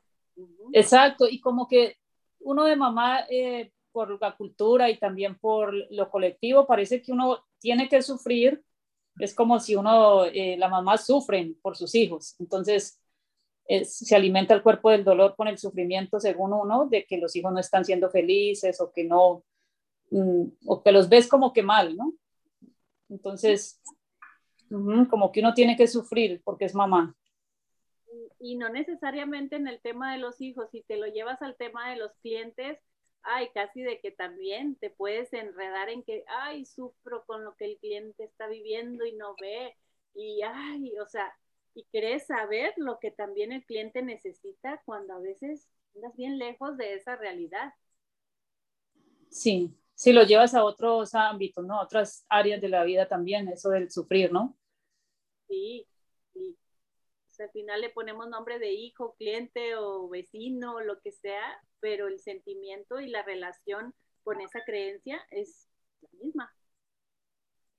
[0.72, 1.96] Exacto, y como que
[2.40, 7.44] uno de mamá, eh, por la cultura y también por lo colectivo, parece que uno
[7.58, 8.62] tiene que sufrir,
[9.18, 13.00] es como si uno, eh, la mamá sufren por sus hijos, entonces
[13.84, 17.52] se alimenta el cuerpo del dolor con el sufrimiento según uno, de que los hijos
[17.52, 19.44] no están siendo felices o que no
[20.11, 22.14] o que los ves como que mal, ¿no?
[23.09, 23.81] Entonces,
[24.68, 27.16] como que uno tiene que sufrir porque es mamá.
[28.40, 31.90] Y no necesariamente en el tema de los hijos, si te lo llevas al tema
[31.90, 32.79] de los clientes,
[33.23, 37.64] ay, casi de que también te puedes enredar en que, ay, sufro con lo que
[37.64, 39.77] el cliente está viviendo y no ve,
[40.14, 41.37] y ay, o sea,
[41.75, 46.77] y querés saber lo que también el cliente necesita cuando a veces andas bien lejos
[46.77, 47.73] de esa realidad.
[49.31, 51.80] Sí, si lo llevas a otros ámbitos, ¿no?
[51.80, 54.56] A otras áreas de la vida también, eso del sufrir, ¿no?
[55.48, 55.84] Sí,
[56.32, 56.56] sí.
[57.40, 61.42] al final le ponemos nombre de hijo, cliente o vecino, lo que sea,
[61.80, 65.66] pero el sentimiento y la relación con esa creencia es
[66.00, 66.52] la misma.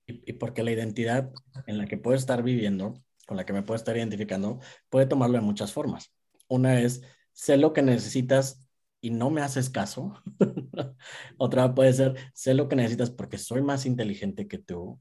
[0.06, 1.32] Y, y porque la identidad
[1.68, 5.38] en la que puedo estar viviendo, con la que me puedo estar identificando, puede tomarlo
[5.38, 6.14] de muchas formas.
[6.50, 7.02] Una es,
[7.32, 8.68] sé lo que necesitas
[9.00, 10.22] y no me haces caso.
[11.38, 15.00] Otra puede ser, sé lo que necesitas porque soy más inteligente que tú.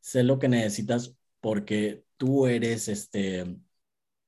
[0.00, 3.58] Sé lo que necesitas porque tú eres, este,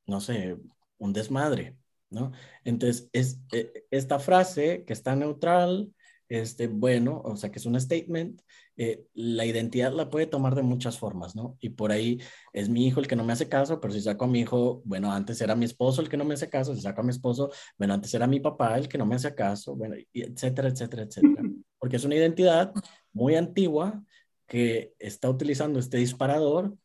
[0.06, 0.56] no sé,
[0.98, 1.76] un desmadre,
[2.10, 2.32] ¿no?
[2.64, 5.92] Entonces, es, eh, esta frase que está neutral,
[6.28, 8.42] este, bueno, o sea, que es un statement,
[8.76, 11.56] eh, la identidad la puede tomar de muchas formas, ¿no?
[11.60, 12.20] Y por ahí
[12.52, 14.82] es mi hijo el que no me hace caso, pero si saco a mi hijo,
[14.84, 17.10] bueno, antes era mi esposo el que no me hace caso, si saco a mi
[17.10, 21.02] esposo, bueno, antes era mi papá el que no me hace caso, bueno, etcétera, etcétera,
[21.04, 21.42] etcétera.
[21.78, 22.72] Porque es una identidad
[23.12, 24.02] muy antigua
[24.46, 26.76] que está utilizando este disparador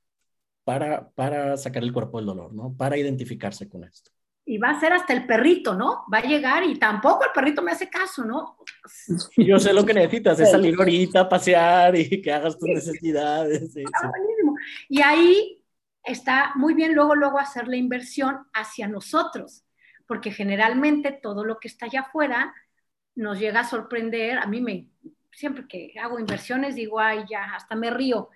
[0.63, 2.75] para, para sacar el cuerpo del dolor, ¿no?
[2.75, 4.11] Para identificarse con esto
[4.45, 6.05] y va a ser hasta el perrito, ¿no?
[6.13, 8.57] Va a llegar y tampoco el perrito me hace caso, ¿no?
[9.37, 13.73] Yo sé lo que necesitas, es salir ahorita a pasear y que hagas tus necesidades.
[14.01, 14.11] Ah,
[14.89, 15.63] y ahí
[16.03, 19.63] está muy bien luego, luego hacer la inversión hacia nosotros,
[20.05, 22.53] porque generalmente todo lo que está allá afuera
[23.15, 24.37] nos llega a sorprender.
[24.37, 24.89] A mí me,
[25.31, 28.29] siempre que hago inversiones digo, ay, ya, hasta me río.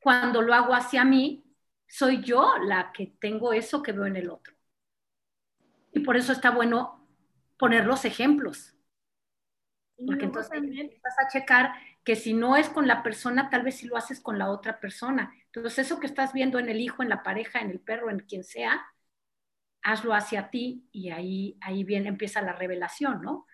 [0.00, 1.44] Cuando lo hago hacia mí,
[1.86, 4.54] soy yo la que tengo eso que veo en el otro.
[5.92, 7.06] Y por eso está bueno
[7.56, 8.74] poner los ejemplos.
[9.96, 13.76] Porque entonces también vas a checar que si no es con la persona, tal vez
[13.76, 15.32] si lo haces con la otra persona.
[15.46, 18.20] Entonces eso que estás viendo en el hijo, en la pareja, en el perro, en
[18.20, 18.84] quien sea,
[19.82, 23.46] hazlo hacia ti y ahí, ahí bien empieza la revelación, ¿no?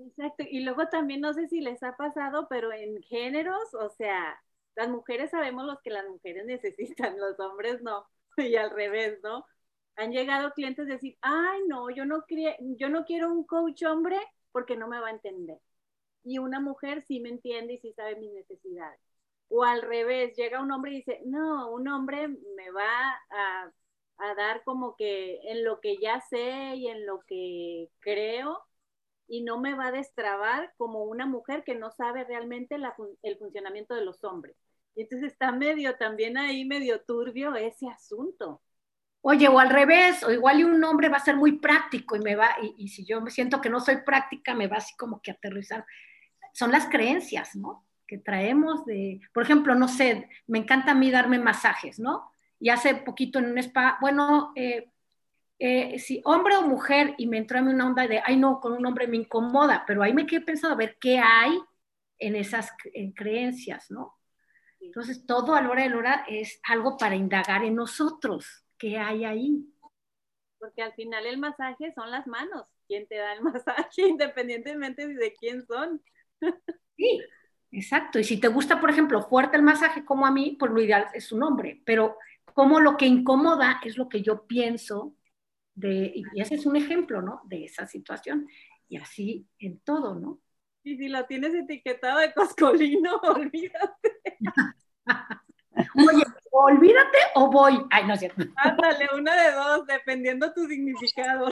[0.00, 0.44] Exacto.
[0.48, 4.38] Y luego también no sé si les ha pasado, pero en géneros, o sea,
[4.74, 9.46] las mujeres sabemos lo que las mujeres necesitan, los hombres no, y al revés, ¿no?
[9.96, 12.24] Han llegado clientes a decir, ay, no, yo no,
[12.76, 14.18] yo no quiero un coach hombre
[14.54, 15.58] porque no me va a entender.
[16.24, 19.00] Y una mujer sí me entiende y sí sabe mis necesidades.
[19.48, 22.88] O al revés, llega un hombre y dice, no, un hombre me va
[23.30, 23.72] a,
[24.18, 28.62] a dar como que en lo que ya sé y en lo que creo
[29.28, 32.76] y no me va a destrabar como una mujer que no sabe realmente
[33.22, 34.56] el funcionamiento de los hombres.
[34.94, 38.62] Y entonces está medio también ahí, medio turbio ese asunto.
[39.26, 42.20] Oye, o al revés, o igual y un hombre va a ser muy práctico y
[42.20, 44.94] me va, y, y si yo me siento que no soy práctica, me va así
[44.96, 45.84] como que aterrizar.
[46.52, 47.84] Son las creencias, ¿no?
[48.06, 52.30] que traemos de, por ejemplo, no sé, me encanta a mí darme masajes, ¿no?
[52.60, 54.90] Y hace poquito en un spa, bueno, eh,
[55.58, 58.60] eh, si hombre o mujer, y me entró a mí una onda de, ay no,
[58.60, 61.58] con un hombre me incomoda, pero ahí me quedé pensando a ver qué hay
[62.18, 64.14] en esas en creencias, ¿no?
[64.80, 68.98] Entonces, todo a la hora de la hora es algo para indagar en nosotros, qué
[68.98, 69.66] hay ahí.
[70.58, 75.32] Porque al final el masaje son las manos, quien te da el masaje, independientemente de
[75.34, 76.02] quién son.
[76.96, 77.20] Sí,
[77.72, 78.18] Exacto.
[78.20, 81.08] Y si te gusta, por ejemplo, fuerte el masaje como a mí, pues lo ideal
[81.12, 81.82] es un hombre.
[81.84, 85.16] Pero como lo que incomoda es lo que yo pienso
[85.74, 87.40] de, y ese es un ejemplo, ¿no?
[87.46, 88.46] De esa situación.
[88.88, 90.40] Y así en todo, ¿no?
[90.84, 94.38] Y si lo tienes etiquetado de coscolino, olvídate.
[95.96, 96.24] Oye,
[96.62, 97.84] olvídate o voy.
[97.90, 98.44] Ay, no es cierto.
[98.56, 101.46] Ándale, una de dos, dependiendo tu significado.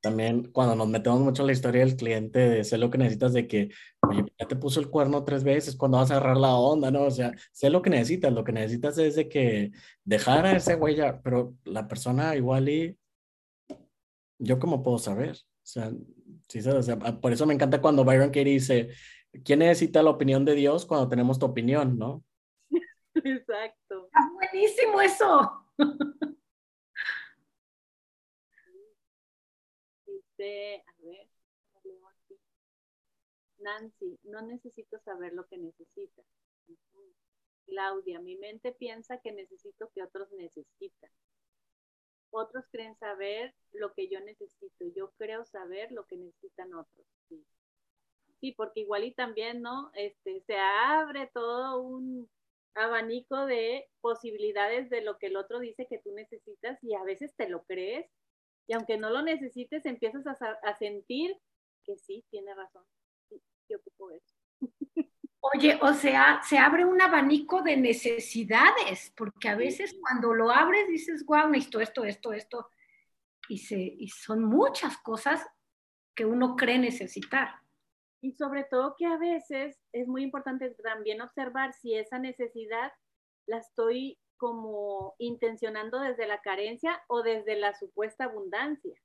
[0.00, 3.32] También cuando nos metemos mucho en la historia del cliente, de sé lo que necesitas,
[3.32, 3.70] de que,
[4.02, 7.04] oye, ya te puso el cuerno tres veces, cuando vas a agarrar la onda, ¿no?
[7.04, 9.72] O sea, sé lo que necesitas, lo que necesitas es de que
[10.04, 12.98] dejara esa huella, pero la persona igual y
[14.38, 15.90] yo cómo puedo saber, o sea,
[16.48, 18.90] sí, o sea, por eso me encanta cuando Byron Katie dice,
[19.42, 22.22] ¿quién necesita la opinión de Dios cuando tenemos tu opinión, no?
[23.38, 24.06] Exacto.
[24.06, 25.64] Está buenísimo eso.
[30.44, 31.28] a ver,
[33.58, 36.26] Nancy, no necesito saber lo que necesitas.
[37.66, 41.10] Claudia, mi mente piensa que necesito que otros necesitan.
[42.30, 44.84] Otros creen saber lo que yo necesito.
[44.94, 47.06] Yo creo saber lo que necesitan otros.
[48.40, 49.90] Sí, porque igual y también, ¿no?
[49.94, 52.28] Este, se abre todo un
[52.74, 57.34] abanico de posibilidades de lo que el otro dice que tú necesitas y a veces
[57.36, 58.10] te lo crees
[58.66, 61.36] y aunque no lo necesites, empiezas a, sentir
[61.84, 62.82] que sí, tiene razón.
[63.28, 64.34] Sí, yo ocupo eso.
[65.40, 70.88] Oye, o sea, se abre un abanico de necesidades, porque a veces cuando lo abres
[70.88, 72.70] dices, wow, necesito esto, esto, esto,
[73.50, 75.46] y, se, y son muchas cosas
[76.14, 77.63] que uno cree necesitar.
[78.24, 82.90] Y sobre todo que a veces es muy importante también observar si esa necesidad
[83.44, 88.98] la estoy como intencionando desde la carencia o desde la supuesta abundancia.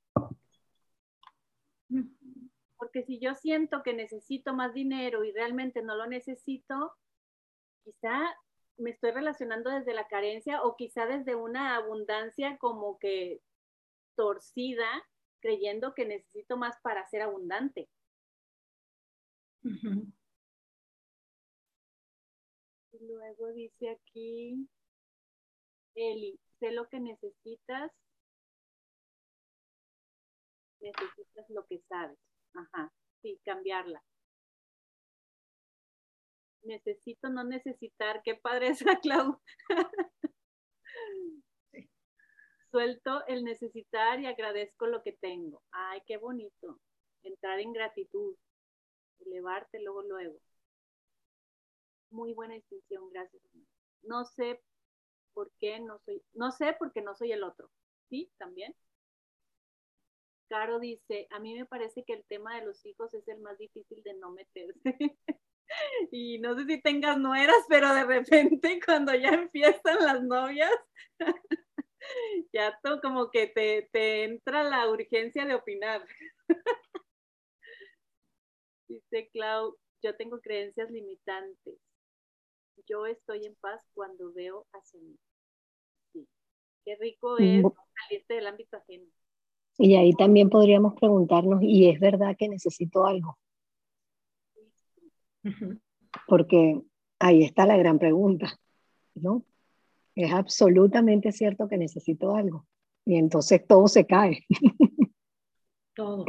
[2.77, 6.93] Porque si yo siento que necesito más dinero y realmente no lo necesito,
[7.83, 8.21] quizá
[8.77, 13.41] me estoy relacionando desde la carencia o quizá desde una abundancia como que
[14.15, 14.87] torcida,
[15.41, 17.89] creyendo que necesito más para ser abundante.
[19.63, 20.13] Y
[23.05, 24.67] luego dice aquí,
[25.95, 27.91] Eli, sé lo que necesitas,
[30.79, 32.17] necesitas lo que sabes.
[32.53, 34.01] Ajá, sí, cambiarla.
[36.63, 39.41] Necesito no necesitar, qué padre esa, Clau.
[42.71, 45.63] Suelto el necesitar y agradezco lo que tengo.
[45.71, 46.79] Ay, qué bonito.
[47.23, 48.35] Entrar en gratitud,
[49.25, 50.39] elevarte luego, luego.
[52.11, 53.41] Muy buena distinción, gracias.
[54.03, 54.61] No sé
[55.33, 57.69] por qué no soy, no sé porque no soy el otro.
[58.09, 58.31] ¿Sí?
[58.37, 58.75] También.
[60.49, 63.57] Caro dice, a mí me parece que el tema de los hijos es el más
[63.59, 64.81] difícil de no meterse.
[66.11, 70.71] y no sé si tengas nueras, pero de repente cuando ya empiezan las novias,
[72.53, 76.03] ya como que te, te entra la urgencia de opinar.
[78.89, 81.75] Dice Clau, yo tengo creencias limitantes.
[82.87, 85.15] Yo estoy en paz cuando veo hacia mí.
[86.85, 87.63] Qué rico es
[88.07, 89.05] salirte del ámbito ajeno.
[89.77, 93.37] Y ahí también podríamos preguntarnos, ¿y es verdad que necesito algo?
[96.27, 96.81] Porque
[97.19, 98.59] ahí está la gran pregunta,
[99.13, 99.45] ¿no?
[100.15, 102.65] Es absolutamente cierto que necesito algo.
[103.05, 104.45] Y entonces todo se cae.
[105.95, 106.25] todo.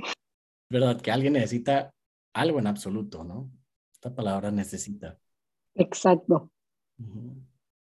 [0.68, 1.00] ¿Verdad?
[1.00, 1.92] Que alguien necesita
[2.32, 3.50] algo en absoluto, ¿no?
[3.92, 5.18] Esta palabra necesita.
[5.74, 6.50] Exacto.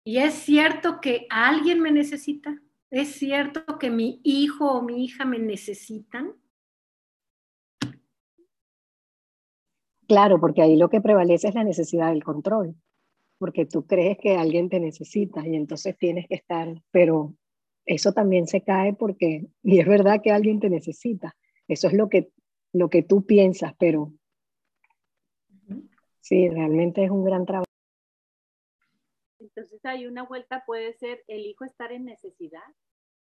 [0.04, 2.60] ¿Y es cierto que alguien me necesita?
[2.90, 6.32] ¿Es cierto que mi hijo o mi hija me necesitan?
[10.06, 12.76] Claro, porque ahí lo que prevalece es la necesidad del control,
[13.38, 17.34] porque tú crees que alguien te necesita y entonces tienes que estar, pero
[17.84, 21.36] eso también se cae porque, y es verdad que alguien te necesita,
[21.66, 22.30] eso es lo que,
[22.72, 24.12] lo que tú piensas, pero
[26.26, 27.66] sí, realmente es un gran trabajo.
[29.38, 32.64] Entonces hay una vuelta, puede ser el hijo estar en necesidad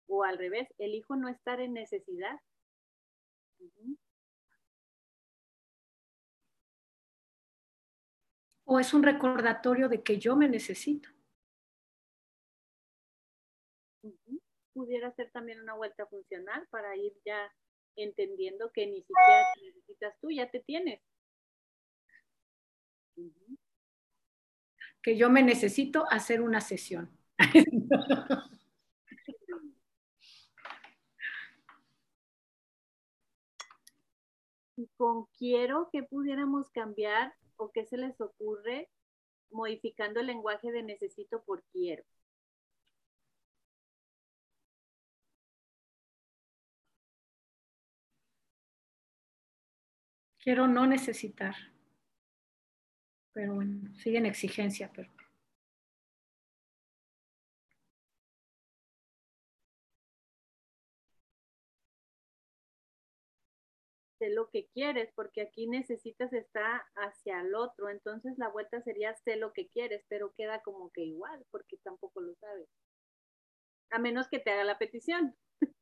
[0.07, 2.39] o al revés, el hijo no estar en necesidad.
[8.65, 11.09] O es un recordatorio de que yo me necesito.
[14.73, 17.51] Pudiera ser también una vuelta funcional para ir ya
[17.95, 21.01] entendiendo que ni siquiera te necesitas tú, ya te tienes.
[25.01, 27.09] Que yo me necesito hacer una sesión.
[34.95, 38.89] con quiero que pudiéramos cambiar o qué se les ocurre
[39.51, 42.03] modificando el lenguaje de necesito por quiero.
[50.39, 51.55] Quiero no necesitar.
[53.39, 55.09] Pero bueno, siguen exigencia, pero
[64.17, 69.15] sé lo que quieres, porque aquí necesitas estar hacia el otro, entonces la vuelta sería
[69.15, 72.67] sé lo que quieres, pero queda como que igual, porque tampoco lo sabes.
[73.91, 75.35] A menos que te haga la petición.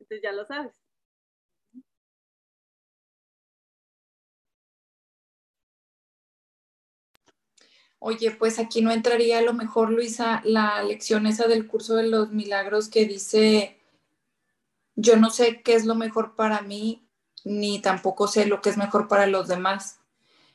[0.00, 0.83] entonces ya lo sabes.
[8.06, 12.06] Oye, pues aquí no entraría a lo mejor, Luisa, la lección esa del curso de
[12.06, 13.80] los milagros que dice,
[14.94, 17.08] yo no sé qué es lo mejor para mí,
[17.44, 20.00] ni tampoco sé lo que es mejor para los demás.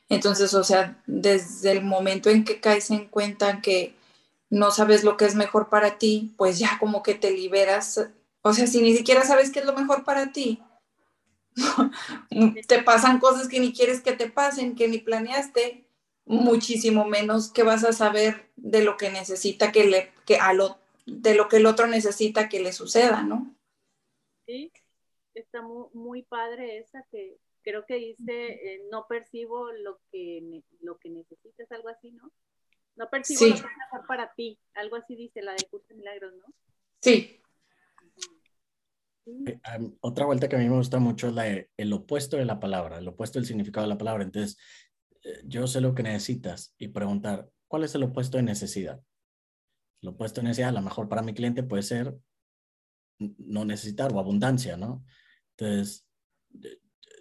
[0.08, 3.96] Entonces, o sea, desde el momento en que caes en cuenta que
[4.48, 8.12] no sabes lo que es mejor para ti, pues ya como que te liberas.
[8.42, 10.62] O sea, si ni siquiera sabes qué es lo mejor para ti,
[12.68, 15.89] te pasan cosas que ni quieres que te pasen, que ni planeaste,
[16.30, 20.78] muchísimo menos que vas a saber de lo que necesita que le, que a lo,
[21.04, 23.52] de lo que el otro necesita que le suceda, ¿no?
[24.46, 24.72] Sí,
[25.34, 31.10] está muy, padre esa que creo que dice, eh, no percibo lo que, lo que
[31.10, 32.30] necesitas, algo así, ¿no?
[32.94, 35.96] No percibo lo que es mejor para ti, algo así dice la de Curso de
[35.96, 36.54] Milagros, ¿no?
[37.02, 37.40] Sí.
[39.26, 39.60] Eh,
[40.00, 42.60] otra vuelta que a mí me gusta mucho es la de, el opuesto de la
[42.60, 44.22] palabra, el opuesto del significado de la palabra.
[44.22, 44.58] Entonces,
[45.44, 49.00] yo sé lo que necesitas y preguntar, ¿cuál es el opuesto de necesidad?
[50.02, 52.16] El opuesto de necesidad, a lo mejor para mi cliente puede ser
[53.18, 55.04] no necesitar o abundancia, ¿no?
[55.56, 56.08] Entonces,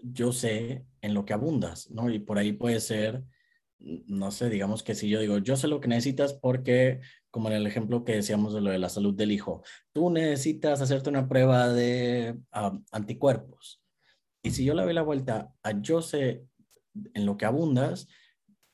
[0.01, 2.09] yo sé en lo que abundas, ¿no?
[2.09, 3.23] Y por ahí puede ser,
[3.79, 7.55] no sé, digamos que si yo digo, yo sé lo que necesitas porque, como en
[7.55, 11.27] el ejemplo que decíamos de lo de la salud del hijo, tú necesitas hacerte una
[11.27, 13.81] prueba de ah, anticuerpos.
[14.41, 16.45] Y si yo le doy la vuelta a yo sé
[17.13, 18.07] en lo que abundas,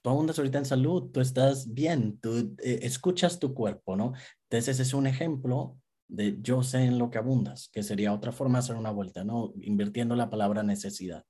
[0.02, 4.14] tú abundas ahorita en salud, tú estás bien, tú eh, escuchas tu cuerpo, ¿no?
[4.44, 8.32] Entonces ese es un ejemplo de yo sé en lo que abundas, que sería otra
[8.32, 9.52] forma de hacer una vuelta, ¿no?
[9.56, 11.26] Invirtiendo la palabra necesidad.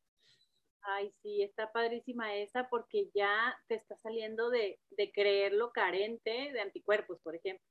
[0.82, 6.60] Ay, sí, está padrísima esa porque ya te está saliendo de, de creerlo carente de
[6.60, 7.66] anticuerpos, por ejemplo.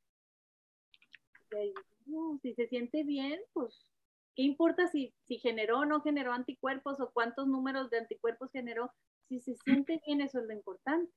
[2.43, 3.87] si se siente bien, pues,
[4.35, 8.91] ¿qué importa si, si generó o no generó anticuerpos o cuántos números de anticuerpos generó?
[9.29, 11.13] Si se siente bien, eso es lo importante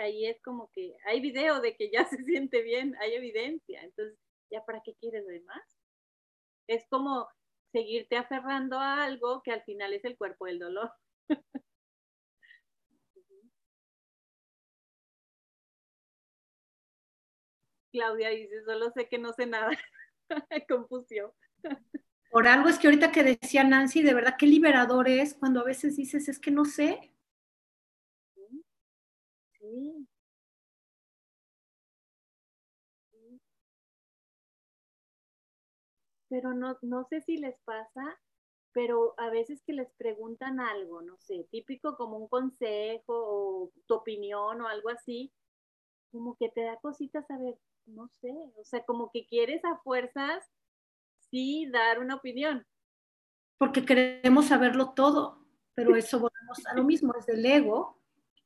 [0.00, 3.82] ahí es como que hay video de que ya se siente bien, hay evidencia.
[3.82, 4.18] Entonces,
[4.50, 5.62] ¿ya para qué quieres ver más?
[6.68, 7.28] Es como
[7.72, 10.92] seguirte aferrando a algo que al final es el cuerpo del dolor.
[17.92, 19.70] Claudia dice, solo sé que no sé nada.
[20.68, 21.32] Confusión.
[22.30, 25.64] Por algo es que ahorita que decía Nancy, de verdad qué liberador es cuando a
[25.64, 27.12] veces dices, es que no sé,
[36.28, 38.20] pero no, no sé si les pasa,
[38.72, 43.94] pero a veces que les preguntan algo, no sé, típico como un consejo o tu
[43.94, 45.32] opinión o algo así,
[46.12, 49.78] como que te da cositas a ver, no sé, o sea, como que quieres a
[49.78, 50.44] fuerzas
[51.30, 52.66] sí dar una opinión.
[53.58, 58.02] Porque queremos saberlo todo, pero eso volvemos a lo mismo, es del ego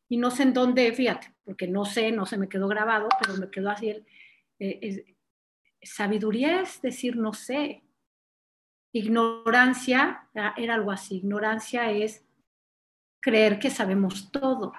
[0.08, 3.38] y no sé en dónde, fíjate, porque no sé, no se me quedó grabado, pero
[3.38, 4.04] me quedó así
[4.58, 5.16] Eh,
[5.82, 7.82] sabiduría es decir no sé.
[8.92, 11.18] Ignorancia era algo así.
[11.18, 12.26] Ignorancia es
[13.20, 14.72] creer que sabemos todo.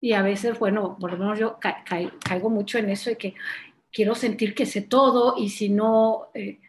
[0.00, 3.34] Y a veces, bueno, por lo menos yo caigo mucho en eso de que
[3.94, 6.60] quiero sentir que sé todo y si no, eh,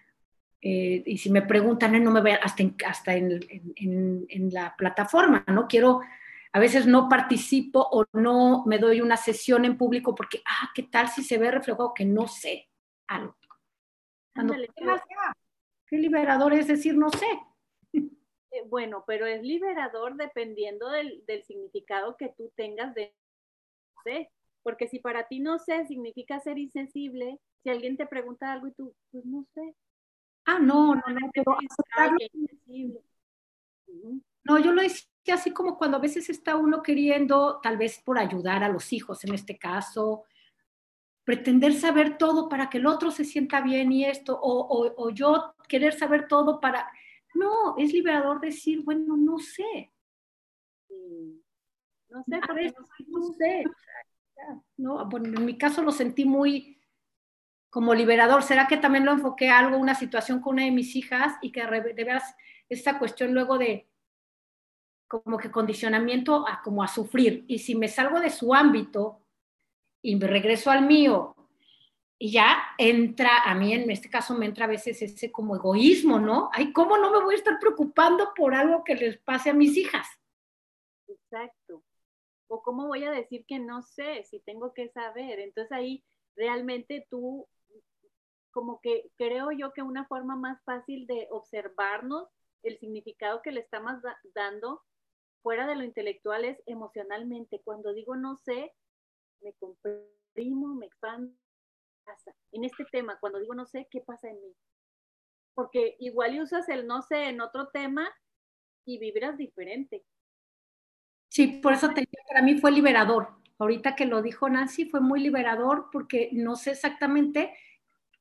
[0.61, 3.39] eh, y si me preguntan, no me vean hasta, en, hasta en,
[4.29, 5.67] en, la plataforma, ¿no?
[5.67, 6.01] Quiero,
[6.53, 10.83] a veces no participo o no me doy una sesión en público porque, ah, ¿qué
[10.83, 12.69] tal si se ve reflejado que no sé
[13.07, 13.35] algo?
[15.87, 17.27] qué liberador es decir no sé.
[18.51, 23.13] Eh, bueno, pero es liberador dependiendo del, del significado que tú tengas de
[24.03, 24.29] sé.
[24.65, 28.71] Porque si para ti no sé significa ser insensible, si alguien te pregunta algo y
[28.71, 29.75] tú, pues no sé.
[30.45, 31.55] Ah, no, no, no, pero
[34.43, 38.17] No, yo lo decía así como cuando a veces está uno queriendo, tal vez por
[38.17, 40.23] ayudar a los hijos en este caso,
[41.23, 45.53] pretender saber todo para que el otro se sienta bien y esto, o, o yo
[45.69, 46.91] querer saber todo para...
[47.35, 49.91] No, es liberador decir, bueno, no sé.
[52.09, 53.63] No sé, por eso no sé.
[54.77, 55.05] ¿No?
[55.05, 56.79] Bueno, en mi caso lo sentí muy
[57.69, 58.43] como liberador.
[58.43, 61.51] ¿Será que también lo enfoqué a algo, una situación con una de mis hijas y
[61.51, 62.35] que de veras
[62.69, 63.89] esta cuestión luego de
[65.07, 67.45] como que condicionamiento a como a sufrir?
[67.47, 69.21] Y si me salgo de su ámbito
[70.01, 71.35] y me regreso al mío
[72.17, 76.19] y ya entra, a mí en este caso me entra a veces ese como egoísmo,
[76.19, 76.49] ¿no?
[76.53, 79.75] Ay, ¿cómo no me voy a estar preocupando por algo que les pase a mis
[79.75, 80.07] hijas?
[82.47, 85.39] O cómo voy a decir que no sé si tengo que saber.
[85.39, 86.03] Entonces ahí
[86.35, 87.47] realmente tú,
[88.51, 92.29] como que creo yo que una forma más fácil de observarnos
[92.63, 94.01] el significado que le estamos
[94.33, 94.81] dando
[95.41, 97.61] fuera de lo intelectual es emocionalmente.
[97.63, 98.73] Cuando digo no sé,
[99.41, 101.33] me comprimo, me expando.
[102.51, 104.55] En este tema, cuando digo no sé, ¿qué pasa en mí?
[105.53, 108.11] Porque igual usas el no sé en otro tema
[108.85, 110.03] y vibras diferente.
[111.35, 111.89] Sí, por eso
[112.29, 113.27] para mí fue liberador.
[113.59, 117.53] Ahorita que lo dijo Nancy, fue muy liberador porque no sé exactamente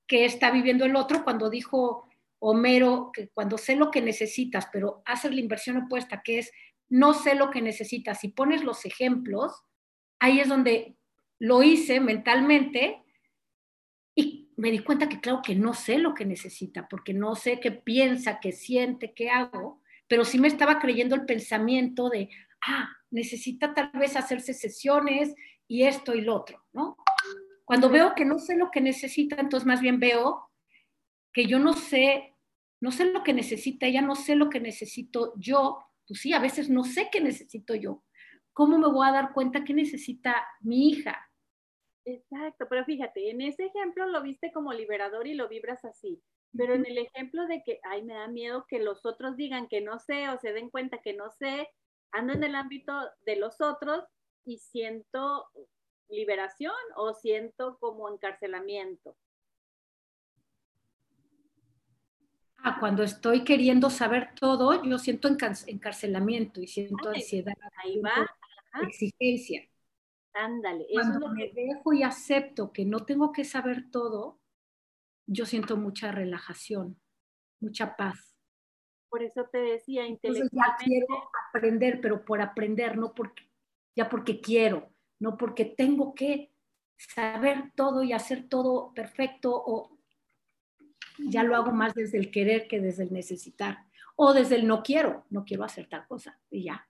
[0.09, 2.09] qué está viviendo el otro cuando dijo
[2.41, 6.51] Homero que cuando sé lo que necesitas, pero haces la inversión opuesta, que es
[6.89, 9.63] no sé lo que necesitas y pones los ejemplos,
[10.19, 10.97] ahí es donde
[11.39, 13.05] lo hice mentalmente
[14.17, 17.61] y me di cuenta que claro que no sé lo que necesita, porque no sé
[17.61, 22.29] qué piensa, qué siente, qué hago, pero sí me estaba creyendo el pensamiento de,
[22.67, 25.35] ah, necesita tal vez hacerse sesiones
[25.69, 26.97] y esto y lo otro, ¿no?
[27.65, 30.51] Cuando veo que no sé lo que necesita, entonces más bien veo
[31.33, 32.37] que yo no sé,
[32.81, 36.41] no sé lo que necesita ella, no sé lo que necesito yo, pues sí, a
[36.41, 38.05] veces no sé qué necesito yo.
[38.53, 41.29] ¿Cómo me voy a dar cuenta qué necesita mi hija?
[42.05, 46.21] Exacto, pero fíjate, en ese ejemplo lo viste como liberador y lo vibras así.
[46.57, 49.81] Pero en el ejemplo de que, ay, me da miedo que los otros digan que
[49.81, 51.69] no sé o se den cuenta que no sé,
[52.15, 52.93] ando en el ámbito
[53.27, 54.05] de los otros
[54.45, 55.47] y siento
[56.09, 59.17] liberación o siento como encarcelamiento.
[62.59, 67.55] Ah, cuando estoy queriendo saber todo, yo siento encarcelamiento y siento ansiedad.
[67.83, 68.27] Ahí va.
[68.83, 69.69] Exigencia.
[70.33, 70.87] Ándale.
[70.93, 74.41] Cuando me dejo y acepto que no tengo que saber todo,
[75.27, 77.01] yo siento mucha relajación,
[77.61, 78.34] mucha paz.
[79.15, 80.57] Por eso te decía, intelectualmente.
[80.57, 81.07] ya quiero
[81.47, 83.45] aprender, pero por aprender, no porque,
[83.95, 84.91] ya porque quiero,
[85.21, 86.51] no porque tengo que
[86.97, 89.97] saber todo y hacer todo perfecto o
[91.31, 93.87] ya lo hago más desde el querer que desde el necesitar
[94.17, 96.85] o desde el no quiero, no quiero hacer tal cosa y ya.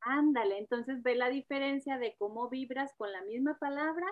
[0.00, 4.06] Ándale, entonces ve la diferencia de cómo vibras con la misma palabra,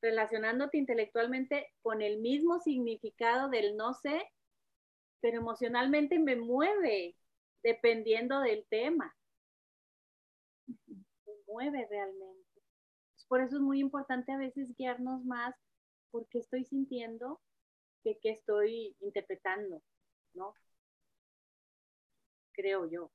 [0.00, 4.20] relacionándote intelectualmente con el mismo significado del no sé
[5.22, 7.16] pero emocionalmente me mueve
[7.62, 9.16] dependiendo del tema.
[10.66, 12.42] Me mueve realmente.
[13.28, 15.54] Por eso es muy importante a veces guiarnos más
[16.10, 17.40] porque estoy sintiendo
[18.02, 19.80] que, que estoy interpretando,
[20.34, 20.54] ¿no?
[22.52, 23.10] Creo yo.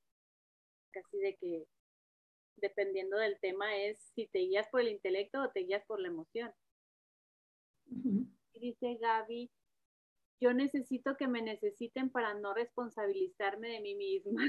[0.90, 1.66] Casi de que
[2.56, 6.08] dependiendo del tema es si te guías por el intelecto o te guías por la
[6.08, 6.52] emoción.
[8.54, 9.50] Y dice Gaby,
[10.40, 14.42] yo necesito que me necesiten para no responsabilizarme de mí misma.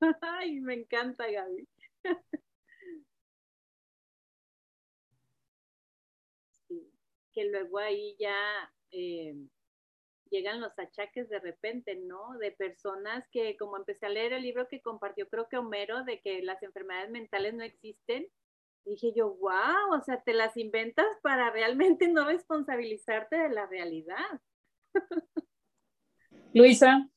[0.22, 1.68] Ay, me encanta, Gaby.
[7.32, 8.34] que luego ahí ya
[8.90, 9.34] eh,
[10.30, 12.38] llegan los achaques de repente, ¿no?
[12.38, 16.20] De personas que, como empecé a leer el libro que compartió, creo que Homero, de
[16.20, 18.26] que las enfermedades mentales no existen,
[18.84, 24.40] dije yo, wow, o sea, te las inventas para realmente no responsabilizarte de la realidad.
[26.54, 27.08] Luisa.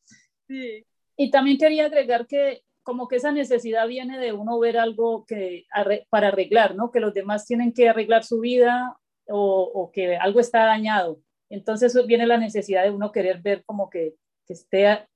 [0.47, 0.85] Sí.
[1.17, 5.65] Y también quería agregar que como que esa necesidad viene de uno ver algo que
[6.09, 6.91] para arreglar, ¿no?
[6.91, 8.97] Que los demás tienen que arreglar su vida
[9.27, 11.19] o, o que algo está dañado.
[11.49, 14.15] Entonces viene la necesidad de uno querer ver como que,
[14.45, 15.07] que esté,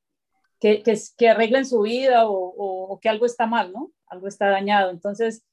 [0.60, 3.92] que, que, que, arreglen su vida o, o, que algo está mal, ¿no?
[4.08, 4.92] Algo está dañado.
[4.92, 5.44] Entonces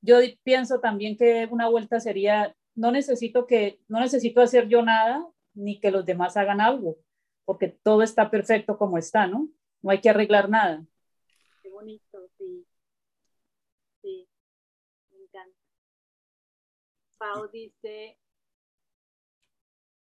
[0.00, 5.26] yo pienso también que una vuelta sería, no necesito que, no necesito hacer yo nada
[5.56, 6.98] ni que los demás hagan algo,
[7.44, 9.48] porque todo está perfecto como está, ¿no?
[9.82, 10.86] No hay que arreglar nada.
[11.62, 12.66] Qué bonito, sí.
[14.02, 14.28] Sí,
[15.10, 15.58] me encanta.
[17.18, 18.18] Pau dice,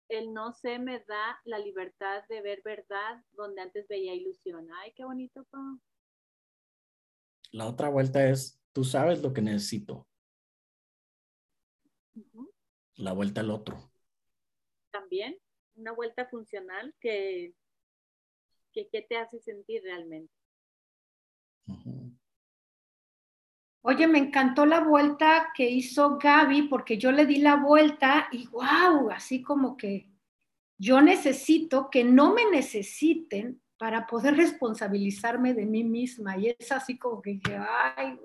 [0.10, 4.68] el no sé me da la libertad de ver verdad donde antes veía ilusión.
[4.82, 5.80] Ay, qué bonito, Pau.
[7.52, 10.08] La otra vuelta es, tú sabes lo que necesito.
[12.96, 13.92] La vuelta al otro.
[15.00, 15.38] También,
[15.76, 17.54] una vuelta funcional que,
[18.74, 20.34] te hace sentir realmente.
[23.82, 28.48] Oye, me encantó la vuelta que hizo Gaby porque yo le di la vuelta y
[28.48, 30.10] wow, así como que
[30.78, 36.38] yo necesito que no me necesiten para poder responsabilizarme de mí misma.
[36.38, 38.20] Y es así como que ay,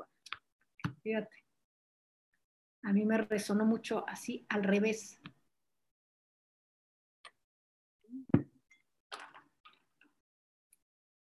[1.02, 1.36] fíjate.
[2.82, 5.20] A mí me resonó mucho así al revés.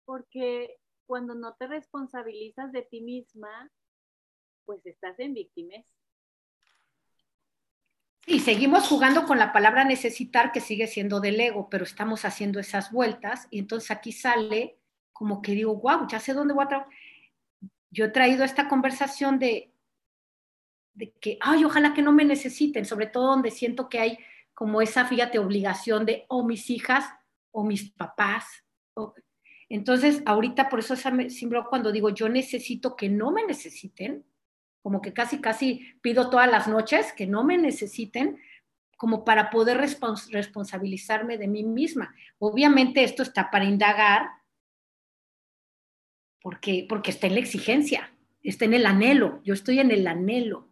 [0.05, 0.77] Porque
[1.07, 3.71] cuando no te responsabilizas de ti misma,
[4.65, 5.85] pues estás en víctimas.
[8.27, 12.61] Y seguimos jugando con la palabra necesitar, que sigue siendo del ego, pero estamos haciendo
[12.61, 14.79] esas vueltas y entonces aquí sale
[15.13, 16.93] como que digo, wow, ya sé dónde voy a trabajar.
[17.91, 19.75] Yo he traído esta conversación de,
[20.95, 24.19] de que, ay, ojalá que no me necesiten, sobre todo donde siento que hay
[24.55, 27.05] como esa, fíjate, obligación de o mis hijas
[27.51, 28.47] o mis papás.
[29.73, 34.23] Entonces, ahorita por eso siempre cuando digo, yo necesito que no me necesiten,
[34.83, 38.39] como que casi, casi pido todas las noches que no me necesiten
[38.99, 42.15] como para poder responsabilizarme de mí misma.
[42.39, 44.29] Obviamente esto está para indagar
[46.43, 48.13] porque, porque está en la exigencia,
[48.43, 50.69] está en el anhelo, yo estoy en el anhelo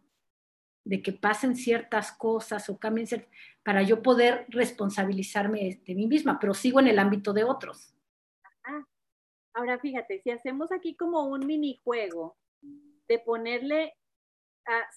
[0.85, 3.31] de que pasen ciertas cosas o cambien ciertas,
[3.63, 7.95] para yo poder responsabilizarme de mí misma, pero sigo en el ámbito de otros.
[9.55, 12.37] Ahora fíjate, si hacemos aquí como un minijuego
[13.09, 13.95] de ponerle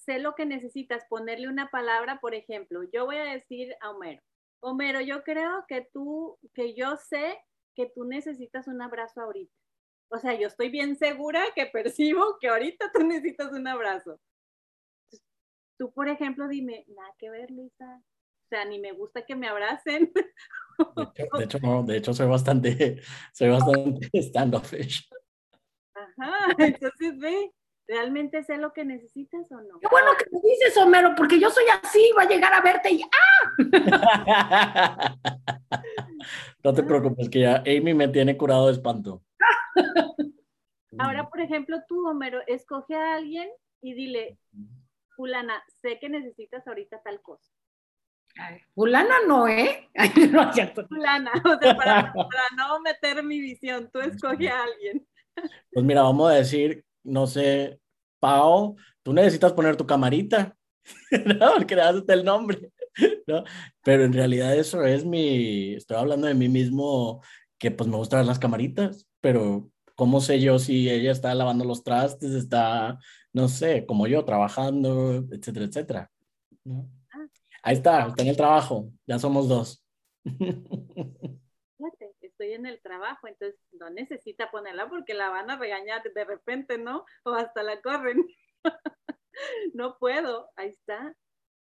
[0.06, 4.22] sé lo que necesitas, ponerle una palabra, por ejemplo, yo voy a decir a Homero,
[4.60, 7.38] Homero, yo creo que tú, que yo sé
[7.76, 9.54] que tú necesitas un abrazo ahorita.
[10.10, 14.20] O sea, yo estoy bien segura que percibo que ahorita tú necesitas un abrazo.
[15.78, 18.04] Tú, por ejemplo, dime, nada que ver, Luisa.
[18.54, 20.14] O sea, ni me gusta que me abracen.
[20.16, 20.24] De
[21.44, 23.02] hecho, no, de hecho soy bastante,
[23.34, 25.10] soy bastante standoffish.
[25.96, 27.52] Ajá, entonces ve,
[27.88, 29.80] ¿Realmente sé lo que necesitas o no?
[29.80, 32.92] Qué bueno que me dices, Homero, porque yo soy así, va a llegar a verte
[32.92, 35.18] y ¡ah!
[36.64, 39.24] no te preocupes, que ya Amy me tiene curado de espanto.
[41.00, 43.50] Ahora, por ejemplo, tú, Homero, escoge a alguien
[43.82, 44.38] y dile,
[45.16, 47.52] fulana, sé que necesitas ahorita tal cosa.
[48.74, 49.90] Fulana no, ¿eh?
[50.32, 50.52] no
[50.88, 55.06] fulana, o sea, para, para no meter mi visión, tú escoge a alguien.
[55.72, 57.80] Pues mira, vamos a decir no sé,
[58.20, 60.56] Pau, tú necesitas poner tu camarita,
[61.40, 61.54] ¿no?
[61.58, 62.72] Porque le das el nombre,
[63.28, 63.44] ¿no?
[63.84, 67.22] Pero en realidad eso es mi, estoy hablando de mí mismo,
[67.58, 71.84] que pues me gustan las camaritas, pero ¿cómo sé yo si ella está lavando los
[71.84, 72.98] trastes, está,
[73.34, 76.12] no sé, como yo, trabajando, etcétera, etcétera?
[76.68, 76.84] Ah.
[77.64, 79.82] Ahí está, está en el trabajo, ya somos dos.
[82.20, 86.78] estoy en el trabajo, entonces no necesita ponerla porque la van a regañar de repente,
[86.78, 87.06] ¿no?
[87.24, 88.28] O hasta la corren.
[89.74, 91.16] no puedo, ahí está.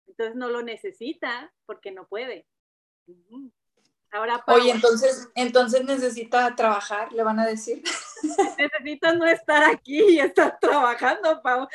[0.07, 2.47] Entonces no lo necesita porque no puede.
[4.11, 7.83] Ahora, Oye, entonces, entonces necesita trabajar, le van a decir.
[8.59, 11.67] Necesita no estar aquí y estar trabajando, Pau.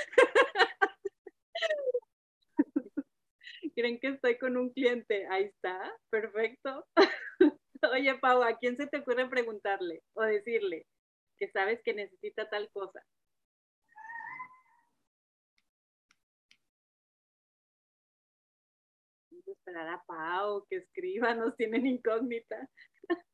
[3.78, 5.28] Creen que estoy con un cliente.
[5.30, 6.84] Ahí está, perfecto.
[7.94, 10.88] Oye, Pau, ¿a quién se te ocurre preguntarle o decirle
[11.38, 13.06] que sabes que necesita tal cosa?
[19.46, 22.68] esperar a Pau, que escriba, nos tienen incógnita.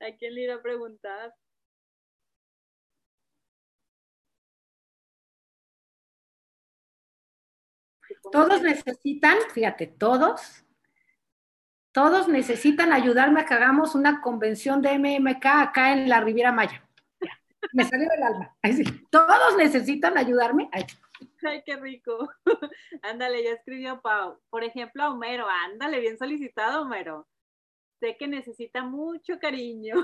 [0.00, 1.34] ¿A quién le irá a preguntar?
[8.32, 10.64] Todos necesitan, fíjate, todos,
[11.92, 16.86] todos necesitan ayudarme a que hagamos una convención de MMK acá en la Riviera Maya.
[17.72, 18.56] Me salió del alma.
[19.10, 20.68] Todos necesitan ayudarme.
[20.72, 20.84] Ay.
[21.64, 22.30] qué rico.
[23.02, 24.40] ándale, ya escribió Pau.
[24.50, 25.46] Por ejemplo, a Homero.
[25.48, 27.28] Ándale, bien solicitado, Homero.
[28.00, 29.94] Sé que necesita mucho cariño.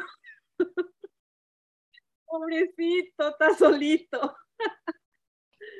[2.26, 4.36] Pobrecito, está solito.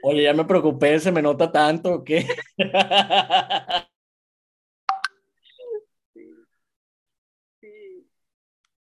[0.03, 2.27] Oye, ya me preocupé, se me nota tanto, ¿qué?
[6.15, 6.35] sí.
[7.61, 8.09] sí.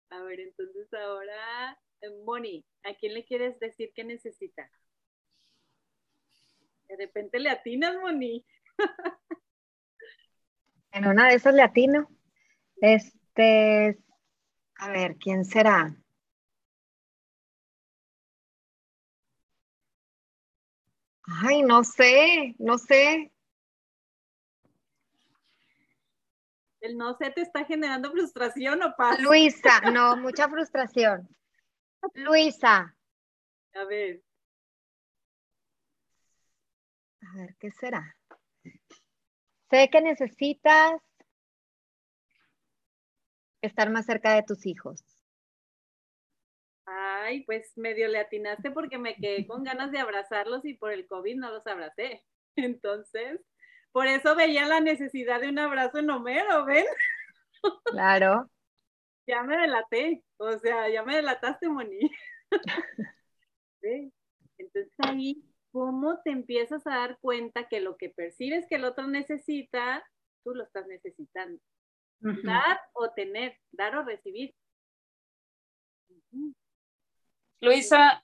[0.09, 4.69] A ver, entonces ahora, eh, Moni, ¿a quién le quieres decir que necesita?
[6.87, 8.45] De repente le atinas, Moni.
[10.91, 12.09] en una de esas le atino.
[12.81, 13.97] Este,
[14.77, 15.95] a ver, ¿quién será?
[21.27, 23.31] Ay, no sé, no sé.
[26.81, 29.19] El no sé te está generando frustración o paz.
[29.19, 31.27] Luisa, no, mucha frustración.
[32.13, 32.95] Luisa.
[33.73, 34.21] A ver.
[37.21, 38.15] A ver, ¿qué será?
[39.71, 41.01] Sé que necesitas
[43.61, 45.14] estar más cerca de tus hijos.
[46.85, 51.07] Ay, pues medio le atinaste porque me quedé con ganas de abrazarlos y por el
[51.07, 52.23] COVID no los abracé.
[52.55, 53.41] Entonces,
[53.91, 56.85] por eso veía la necesidad de un abrazo en Homero, ¿ven?
[57.85, 58.49] Claro.
[59.27, 62.11] ya me delaté, o sea, ya me delataste, Moni.
[64.57, 69.07] Entonces ahí, ¿cómo te empiezas a dar cuenta que lo que percibes que el otro
[69.07, 70.03] necesita,
[70.43, 71.61] tú lo estás necesitando?
[72.19, 74.55] Dar o tener, dar o recibir.
[77.61, 78.23] Luisa,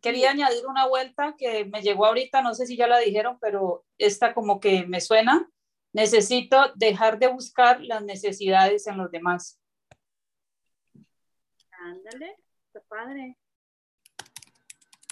[0.00, 3.84] quería añadir una vuelta que me llegó ahorita, no sé si ya la dijeron, pero
[3.98, 5.50] esta como que me suena.
[5.92, 9.58] Necesito dejar de buscar las necesidades en los demás.
[11.70, 12.36] Ándale,
[12.66, 13.38] está padre.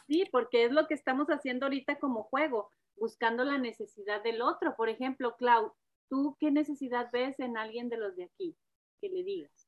[0.06, 4.76] Sí, porque es lo que estamos haciendo ahorita como juego, buscando la necesidad del otro.
[4.76, 5.74] Por ejemplo, Clau,
[6.10, 8.56] ¿tú qué necesidad ves en alguien de los de aquí?
[9.00, 9.63] Que le digas.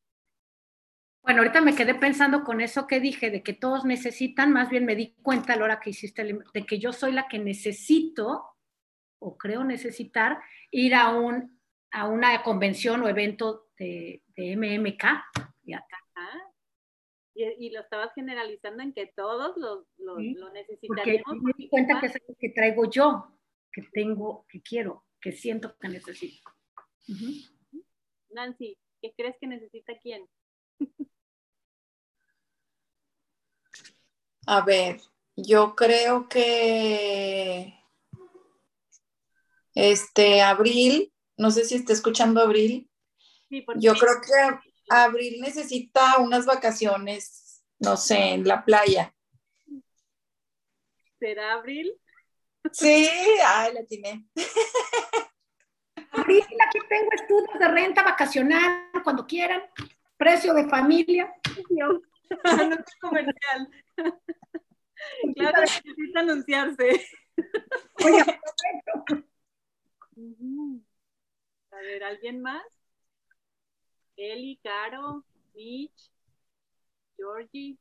[1.27, 4.85] Bueno, ahorita me quedé pensando con eso que dije, de que todos necesitan, más bien
[4.85, 8.45] me di cuenta a la hora que hiciste, de que yo soy la que necesito,
[9.19, 10.39] o creo necesitar,
[10.71, 11.61] ir a, un,
[11.91, 15.05] a una convención o evento de, MMK.
[17.35, 20.15] Y, lo estabas generalizando en que todos lo, lo,
[20.87, 23.37] Porque me di cuenta que es algo que traigo yo,
[23.73, 26.49] que tengo, que quiero, que siento que necesito.
[28.31, 30.29] Nancy, ¿qué crees que necesita quién?
[34.47, 35.01] A ver,
[35.35, 37.75] yo creo que
[39.75, 42.89] este Abril, no sé si está escuchando Abril.
[43.51, 49.13] yo creo que Abril necesita unas vacaciones, no sé, en la playa.
[51.19, 51.93] ¿Será Abril?
[52.73, 53.09] Sí,
[53.45, 54.29] ay, la tiene.
[56.13, 59.63] Abril, aquí tengo estudios de renta vacacional cuando quieran,
[60.17, 61.35] precio de familia.
[62.71, 63.71] no es comercial.
[65.35, 67.07] Claro, necesita anunciarse.
[71.71, 72.63] A ver, ¿alguien más?
[74.17, 75.25] Eli, Caro,
[75.55, 76.11] Mitch,
[77.17, 77.79] Georgie.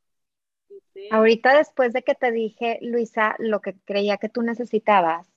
[1.11, 5.31] Ahorita después de que te dije, Luisa, lo que creía que tú necesitabas,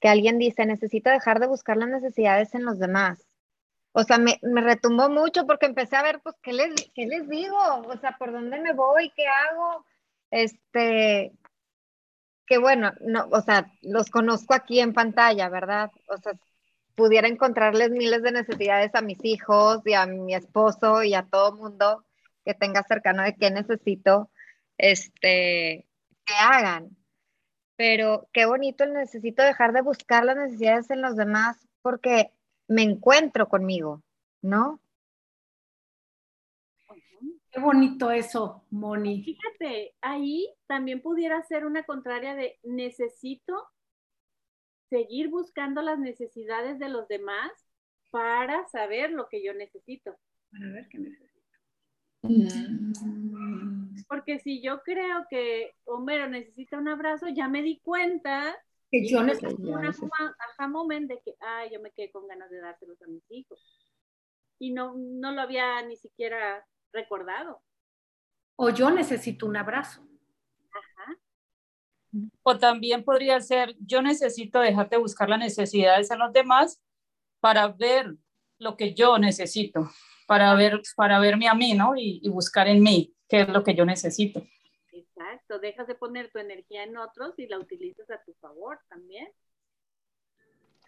[0.00, 3.29] que alguien dice, necesito dejar de buscar las necesidades en los demás.
[3.92, 7.28] O sea, me, me retumbó mucho porque empecé a ver, pues, ¿qué les, ¿qué les
[7.28, 7.56] digo?
[7.58, 9.12] O sea, ¿por dónde me voy?
[9.16, 9.84] ¿Qué hago?
[10.30, 11.32] Este,
[12.46, 15.90] que bueno, no, o sea, los conozco aquí en pantalla, ¿verdad?
[16.08, 16.32] O sea,
[16.96, 21.56] pudiera encontrarles miles de necesidades a mis hijos y a mi esposo y a todo
[21.56, 22.04] mundo
[22.44, 24.30] que tenga cercano de qué necesito,
[24.78, 25.86] este,
[26.24, 26.96] que hagan.
[27.76, 32.32] Pero qué bonito el necesito dejar de buscar las necesidades en los demás porque
[32.70, 34.02] me encuentro conmigo,
[34.42, 34.80] ¿no?
[37.50, 39.24] Qué bonito eso, Moni.
[39.24, 43.68] Fíjate, ahí también pudiera ser una contraria de necesito
[44.88, 47.50] seguir buscando las necesidades de los demás
[48.10, 50.16] para saber lo que yo necesito.
[50.52, 51.40] Para ver qué necesito.
[54.08, 58.56] Porque si yo creo que Homero necesita un abrazo, ya me di cuenta
[58.90, 62.60] que yo necesito un aha moment de que, ay, yo me quedé con ganas de
[62.60, 63.60] dárselos a mis hijos.
[64.58, 67.62] Y no, no lo había ni siquiera recordado.
[68.56, 70.02] O yo necesito un abrazo.
[70.72, 71.18] Ajá.
[72.42, 76.82] O también podría ser, yo necesito dejar de buscar las necesidades en los demás
[77.38, 78.16] para ver
[78.58, 79.88] lo que yo necesito,
[80.26, 81.96] para, ver, para verme a mí, ¿no?
[81.96, 84.42] Y, y buscar en mí qué es lo que yo necesito.
[85.20, 89.30] Exacto, dejas de poner tu energía en otros y la utilizas a tu favor también.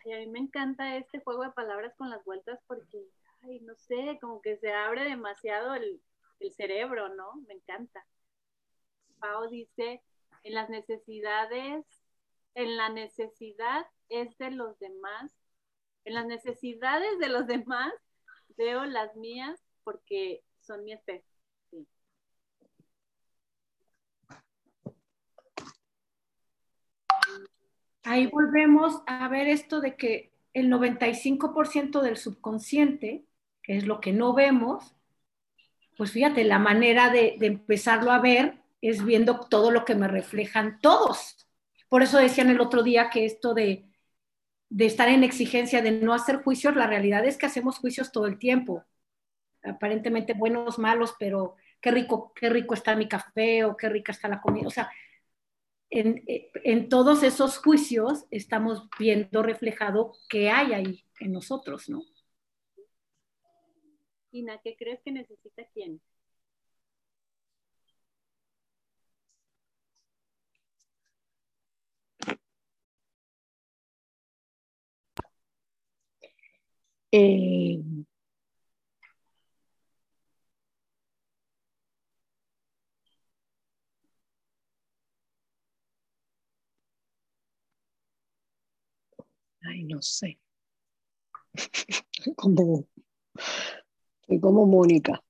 [0.07, 3.05] Y a mí me encanta este juego de palabras con las vueltas porque,
[3.43, 6.01] ay, no sé, como que se abre demasiado el,
[6.41, 7.35] el cerebro, ¿no?
[7.47, 8.07] Me encanta.
[9.21, 10.03] Pau dice,
[10.45, 11.85] en las necesidades,
[12.55, 15.31] en la necesidad es de los demás,
[16.07, 17.93] en las necesidades de los demás
[18.57, 21.32] veo las mías porque son mi espejo.
[28.05, 33.25] Ahí volvemos a ver esto de que el 95% del subconsciente,
[33.63, 34.95] que es lo que no vemos,
[35.97, 40.09] pues fíjate, la manera de, de, empezarlo a ver es viendo todo lo que me
[40.09, 41.47] reflejan todos.
[41.89, 43.85] Por eso decían el otro día que esto de,
[44.73, 48.27] de estar en exigencia, de no hacer juicios, la realidad es que hacemos juicios todo
[48.27, 48.85] el tiempo,
[49.63, 54.29] aparentemente buenos, malos, pero qué rico, qué rico está mi café o qué rica está
[54.29, 54.67] la comida.
[54.67, 54.91] O sea,
[55.93, 56.25] en,
[56.65, 62.03] en, todos esos juicios estamos viendo reflejado qué hay ahí en nosotros, ¿no?
[64.33, 66.01] Ina, ¿qué crees que necesita quién?
[77.13, 77.52] Eh,
[89.83, 90.39] Ay, no sé.
[92.37, 92.87] como,
[94.27, 95.21] soy como Mónica.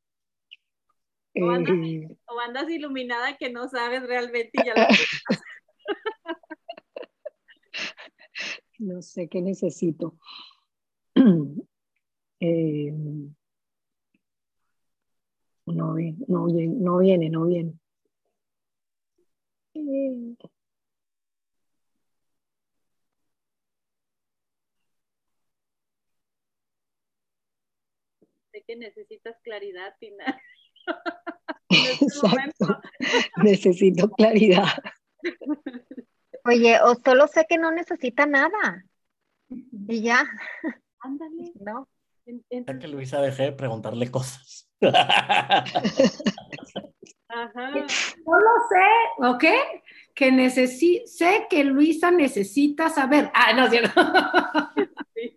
[1.35, 4.87] O andas, eh, o andas, iluminada que no sabes realmente y ya lo
[8.79, 10.19] No sé qué necesito.
[12.41, 12.93] eh,
[15.65, 15.95] no,
[16.29, 17.73] no, no viene, no viene.
[19.75, 20.37] Eh,
[28.63, 30.41] sé que necesitas claridad, Tina.
[31.69, 32.81] este Exacto.
[33.43, 34.69] Necesito claridad.
[36.45, 38.85] Oye, o solo sé que no necesita nada.
[39.89, 40.25] Y ya.
[41.01, 41.53] Ándale.
[41.61, 41.89] No.
[42.51, 44.71] Ya que Luisa deje de preguntarle cosas.
[47.29, 47.75] Ajá.
[47.75, 47.85] Yo
[48.25, 48.87] lo sé,
[49.19, 49.45] ¿ok?
[50.15, 53.29] Que necesi sé que Luisa necesita saber.
[53.35, 54.01] Ah, no, cierto.
[55.15, 55.37] Sí,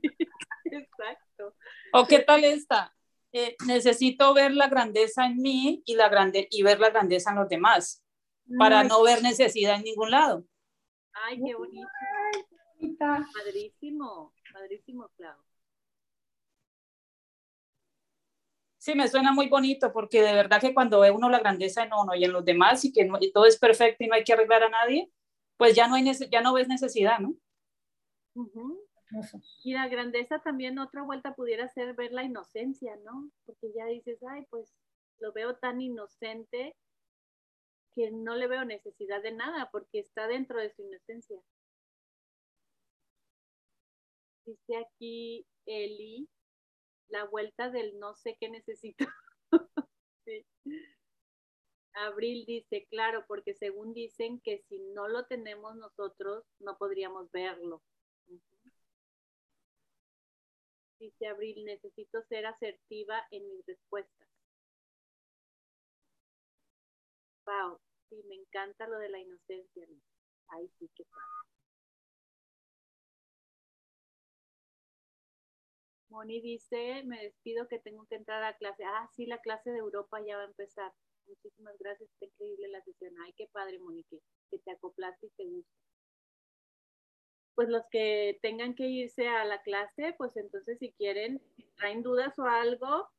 [0.65, 1.55] exacto.
[1.93, 2.94] ¿O qué tal esta?
[3.37, 7.35] Eh, necesito ver la grandeza en mí y, la grande y ver la grandeza en
[7.35, 8.01] los demás
[8.57, 8.87] para Ay.
[8.87, 10.45] no ver necesidad en ningún lado.
[11.11, 11.85] Ay, qué bonito.
[12.79, 13.27] Bonita.
[13.33, 15.35] Padrísimo, padrísimo, Clau.
[18.77, 21.91] Sí, me suena muy bonito porque de verdad que cuando ve uno la grandeza en
[21.91, 24.23] uno y en los demás y que no- y todo es perfecto y no hay
[24.23, 25.11] que arreglar a nadie,
[25.57, 27.35] pues ya no, hay nece- ya no ves necesidad, ¿no?
[29.63, 33.29] Y la grandeza también otra vuelta pudiera ser ver la inocencia, ¿no?
[33.45, 34.73] Porque ya dices, ay, pues
[35.19, 36.75] lo veo tan inocente
[37.93, 41.41] que no le veo necesidad de nada porque está dentro de su inocencia.
[44.45, 46.27] Dice aquí Eli,
[47.07, 49.05] la vuelta del no sé qué necesito.
[50.27, 50.43] Sí.
[51.93, 57.83] Abril dice, claro, porque según dicen que si no lo tenemos nosotros, no podríamos verlo.
[60.99, 64.27] Dice Abril, necesito ser asertiva en mis respuestas.
[67.45, 67.79] Wow,
[68.09, 69.87] sí, me encanta lo de la inocencia.
[70.49, 71.35] Ay, sí, qué padre.
[76.09, 78.83] Moni dice, me despido que tengo que entrar a clase.
[78.85, 80.91] Ah, sí, la clase de Europa ya va a empezar.
[81.27, 83.13] Muchísimas gracias, está increíble la sesión.
[83.25, 84.19] Ay, qué padre, Monique,
[84.49, 85.84] que te acoplaste y te gusta.
[87.55, 92.03] Pues los que tengan que irse a la clase, pues entonces si quieren, si traen
[92.03, 93.09] dudas o algo,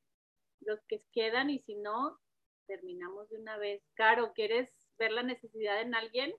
[0.60, 2.18] los que quedan y si no,
[2.66, 3.82] terminamos de una vez.
[3.94, 6.34] Caro, ¿quieres ver la necesidad en alguien?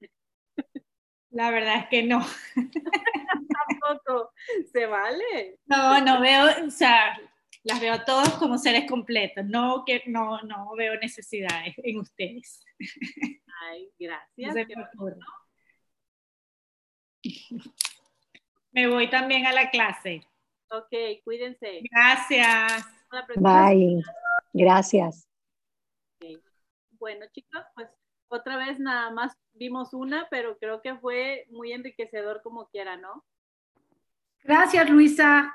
[1.30, 2.20] La verdad es que no.
[3.80, 4.32] Tampoco,
[4.72, 5.58] se vale.
[5.66, 7.18] No, no veo, o sea,
[7.64, 9.44] las veo a todos como seres completos.
[9.44, 12.64] No, que, no, no veo necesidades en ustedes.
[13.62, 14.66] Ay, No gracias.
[14.66, 14.74] qué
[18.72, 20.26] me voy también a la clase.
[20.70, 21.80] Ok, cuídense.
[21.90, 22.84] Gracias.
[23.36, 24.02] Bye.
[24.52, 25.28] Gracias.
[26.98, 27.88] Bueno, chicos, pues
[28.28, 33.24] otra vez nada más vimos una, pero creo que fue muy enriquecedor como quiera, ¿no?
[34.42, 35.54] Gracias, Luisa.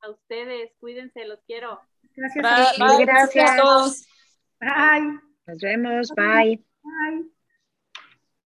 [0.00, 1.80] A ustedes, cuídense, los quiero.
[2.14, 3.50] Gracias a, gracias.
[3.50, 4.06] a todos.
[4.60, 5.20] Bye.
[5.46, 6.64] Nos vemos, bye.
[6.82, 7.31] Bye.